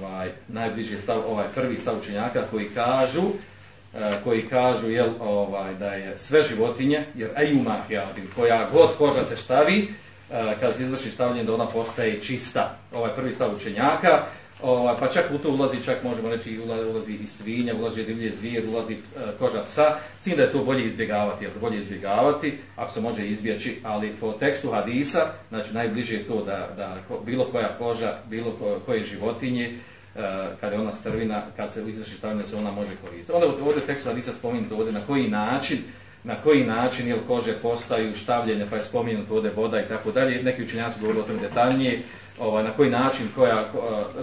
[0.00, 3.22] ovaj najbliži stav ovaj prvi stav učenjaka koji kažu
[3.94, 9.24] E, koji kažu jel ovaj da je sve životinje jer ejuma hiyatin koja god koža
[9.24, 9.88] se stavi
[10.30, 12.78] e, kad se izvrši stavljanje da ona postaje čista.
[12.92, 14.22] Ovaj prvi stav učenjaka
[14.62, 18.64] ovaj pa čak u to ulazi čak možemo reći ulazi i svinja ulazi divlje zvijer
[18.68, 18.98] ulazi e,
[19.38, 23.80] koža psa sin da je to bolje izbjegavati jer bolje izbjegavati ako se može izbjeći
[23.82, 26.96] ali po tekstu hadisa znači najbliže je to da, da
[27.26, 29.78] bilo koja koža bilo koje životinje
[30.18, 33.32] E, kada je ona strvina, kad se izvrši stavljanje, se ona može koristiti.
[33.32, 35.78] Onda ovdje u tekstu Hadisa spomenuti ovdje na koji način,
[36.24, 40.42] na koji način jel kože postaju štavljene, pa je spomenuto ovdje voda i tako dalje.
[40.42, 42.02] Neki učenjaci govorili o tome detaljnije,
[42.38, 43.72] ovaj, na koji način, koja,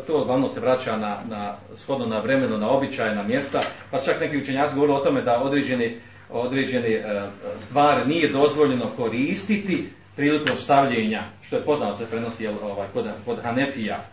[0.08, 3.62] to uglavnom se vraća na, na shodno na vremeno, na običaj, na mjesta,
[3.92, 5.98] pa čak neki učenjaci govorili o tome da određeni,
[6.30, 7.30] određeni e,
[7.60, 13.40] stvari nije dozvoljeno koristiti prilikom štavljenja, što je poznato se prenosi jel, ovaj, kod, kod
[13.44, 14.04] Hanefija,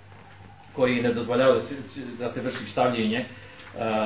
[0.77, 1.75] koji ne dozvoljavaju da se,
[2.19, 3.25] da se vrši štavljenje e,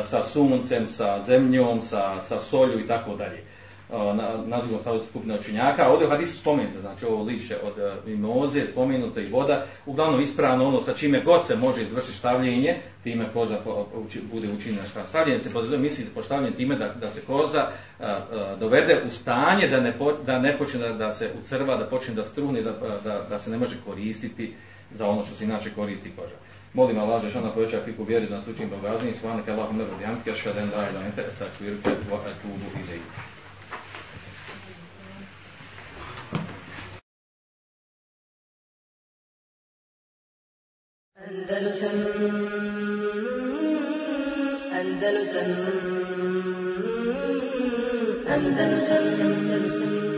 [0.05, 3.45] sa suncem, sa zemljom, sa, sa solju i tako dalje.
[3.91, 5.89] E, na, na drugom stavu skupina učenjaka.
[5.89, 10.69] Ovdje u hadisu spomenuto, znači ovo liše od e, mimoze, spomenuto i voda, uglavnom ispravno
[10.69, 15.07] ono sa čime god se može izvršiti štavljenje, time koza po, uči, bude učinjena šta.
[15.07, 17.71] Stavljenje se podrazumije, misli po štavljenje time da, da se koza a,
[18.01, 21.87] a, dovede u stanje da ne, po, da ne počne da, da se ucrva, da
[21.87, 22.73] počne da struhne, da,
[23.05, 24.55] da, da se ne može koristiti
[24.93, 26.35] za ono što se inače koristi koža.
[26.75, 29.85] Molim Allah da šana poveća fiku vjeri za nas učin bogazni, svane ke Allahum ne
[29.85, 33.01] radi antke, šaden da ila ente, estakviru te tvoje tubu ili.
[41.29, 41.91] Andalusam
[44.81, 45.51] Andalusam
[48.29, 50.14] Andalusam Andalusam